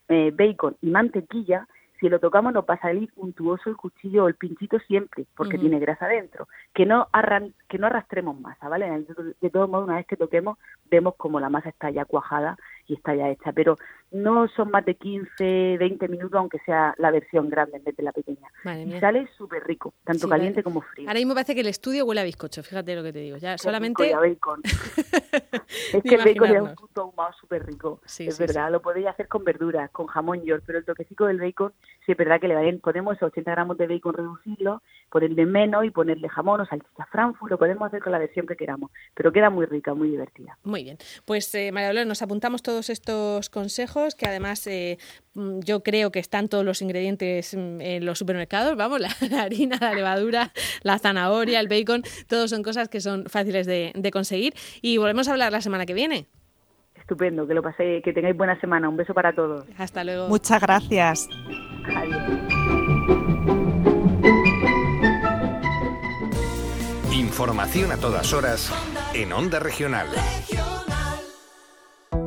eh, 0.09 0.33
bacon 0.35 0.76
y 0.81 0.90
mantequilla, 0.90 1.69
si 2.00 2.09
lo 2.09 2.19
tocamos 2.19 2.55
nos 2.55 2.64
va 2.64 2.75
a 2.75 2.81
salir 2.81 3.12
untuoso 3.17 3.69
el 3.69 3.76
cuchillo 3.76 4.25
o 4.25 4.29
el 4.29 4.35
pinchito 4.35 4.79
siempre, 4.81 5.26
porque 5.37 5.59
tiene 5.59 5.79
grasa 5.79 6.07
dentro. 6.07 6.49
Que 6.73 6.87
no, 6.87 7.09
arran 7.12 7.52
que 7.69 7.79
no 7.79 7.88
arrastremos 7.88 8.40
masa, 8.40 8.71
¿vale? 8.71 8.88
De, 8.90 9.35
de 9.38 9.50
todos 9.50 9.69
modos, 9.69 9.87
una 9.87 9.97
vez 9.97 10.07
que 10.07 10.17
toquemos, 10.17 10.57
vemos 10.90 11.14
como 11.17 11.40
la 11.40 11.50
masa 11.50 11.69
está 11.69 11.90
ya 11.90 12.07
cuajada 12.07 12.57
y 12.91 12.95
está 12.95 13.15
ya 13.15 13.29
hecha, 13.29 13.53
pero 13.53 13.77
no 14.11 14.49
son 14.49 14.71
más 14.71 14.85
de 14.85 14.97
15, 14.97 15.77
20 15.79 16.09
minutos, 16.09 16.37
aunque 16.37 16.59
sea 16.67 16.93
la 16.99 17.13
versión 17.13 17.49
grande 17.49 17.77
en 17.77 17.85
vez 17.85 17.97
de 17.97 18.03
la 18.03 18.13
pequeña. 18.13 18.49
Y 18.85 18.99
sale 18.99 19.29
súper 19.39 19.65
rico, 19.65 19.95
tanto 20.03 20.29
caliente 20.29 20.65
como 20.65 20.81
frío. 20.81 21.09
Ahora 21.09 21.21
mismo 21.21 21.35
parece 21.35 21.55
que 21.55 21.61
el 21.61 21.69
estudio 21.69 22.05
huele 22.05 22.21
a 22.21 22.25
bizcocho, 22.25 22.65
fíjate 22.65 22.97
lo 22.97 23.05
que 23.05 23.13
te 23.13 23.21
digo. 23.21 23.37
Ya 23.37 23.57
solamente. 23.59 24.13
Bacon. 24.13 24.61
es 24.65 26.03
que 26.03 26.15
el 26.17 26.25
bacon 26.25 26.57
es 26.57 26.63
un 26.63 26.75
punto 26.75 27.03
ahumado 27.03 27.33
súper 27.41 27.65
rico. 27.65 28.01
es 28.19 28.39
verdad, 28.39 28.73
lo 28.73 28.83
podéis 28.83 29.07
hacer 29.07 29.29
con 29.29 29.45
verduras, 29.45 29.89
con 29.93 30.07
jamón 30.07 30.43
york, 30.43 30.65
pero 30.67 30.81
el 30.81 30.85
toquecito 30.85 31.27
del 31.27 31.39
bacon, 31.39 31.73
sí 32.05 32.13
es 32.13 32.19
verdad 32.19 32.41
que 32.41 32.49
le 32.49 32.57
vayan, 32.57 32.81
podemos 32.81 33.23
80 33.23 33.49
gramos 33.49 33.79
de 33.79 33.87
bacon 33.87 34.15
reducirlo, 34.15 34.83
ponerle 35.11 35.47
menos 35.47 35.85
y 35.85 35.91
ponerle 35.91 36.29
jamón 36.29 36.61
o 36.61 36.67
salchicha 36.67 37.07
frankfurt, 37.07 37.53
lo 37.53 37.59
podemos 37.59 37.87
hacer 37.87 38.03
con 38.03 38.11
la 38.11 38.19
versión 38.19 38.47
que 38.47 38.57
queramos, 38.57 38.91
pero 39.15 39.31
queda 39.31 39.51
muy 39.51 39.67
rica, 39.67 39.95
muy 39.95 40.11
divertida. 40.11 40.59
Muy 40.65 40.83
bien, 40.83 40.99
pues 41.25 41.55
eh, 41.55 41.71
María 41.71 41.89
Dolores, 41.89 42.09
nos 42.09 42.23
apuntamos 42.23 42.63
todos 42.63 42.80
estos 42.89 43.51
consejos 43.51 44.15
que 44.15 44.27
además 44.27 44.67
eh, 44.67 44.99
mm, 45.35 45.61
yo 45.61 45.83
creo 45.83 46.11
que 46.11 46.19
están 46.19 46.49
todos 46.49 46.65
los 46.65 46.81
ingredientes 46.81 47.55
mm, 47.55 47.81
en 47.81 48.07
los 48.07 48.19
supermercados, 48.19 48.77
vamos, 48.77 49.01
la, 49.31 49.43
harina, 49.43 49.77
la 49.81 49.95
levadura, 49.95 50.53
la 50.83 50.99
zanahoria, 50.99 51.61
el 51.61 51.69
bacon, 51.69 52.03
todos 52.29 52.51
son 52.51 52.63
cosas 52.63 52.89
que 52.89 53.01
son 53.01 53.27
fáciles 53.27 53.67
de, 53.67 53.93
de 53.95 54.11
conseguir 54.11 54.55
y 54.81 54.97
volvemos 54.97 55.29
a 55.29 55.33
hablar 55.33 55.53
la 55.53 55.61
semana 55.61 55.85
que 55.85 55.95
viene. 55.95 56.27
Estupendo, 56.95 57.47
que 57.47 57.55
lo 57.55 57.63
paséis, 57.63 58.03
que 58.05 58.13
tengáis 58.13 58.37
buena 58.37 58.59
semana. 58.61 58.89
Un 58.89 58.97
beso 58.97 59.13
para 59.13 59.35
todos. 59.35 59.67
Hasta 59.77 60.05
luego. 60.05 60.29
Muchas 60.29 60.61
gracias. 60.61 61.29
Adiós. 61.97 62.51
información 67.41 67.91
a 67.91 67.97
todas 67.97 68.35
horas 68.35 68.71
en 69.15 69.33
Onda 69.33 69.61
Regional. 69.61 70.09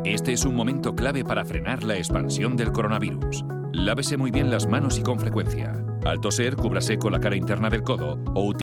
Este 0.06 0.34
es 0.34 0.44
un 0.44 0.54
momento 0.54 0.96
clave 0.96 1.24
para 1.24 1.46
frenar 1.46 1.86
la 1.86 1.96
expansión 1.96 2.58
del 2.58 2.74
coronavirus. 2.74 3.46
Lávese 3.72 4.18
muy 4.18 4.32
bien 4.32 4.52
las 4.52 4.68
manos 4.68 5.00
y 5.00 5.02
con 5.02 5.18
frecuencia. 5.18 5.82
Al 6.04 6.20
toser, 6.20 6.58
cúbrase 6.58 6.98
con 6.98 7.14
la 7.14 7.22
cara 7.22 7.38
interna 7.38 7.70
del 7.70 7.84
codo 7.84 8.20
o 8.36 8.44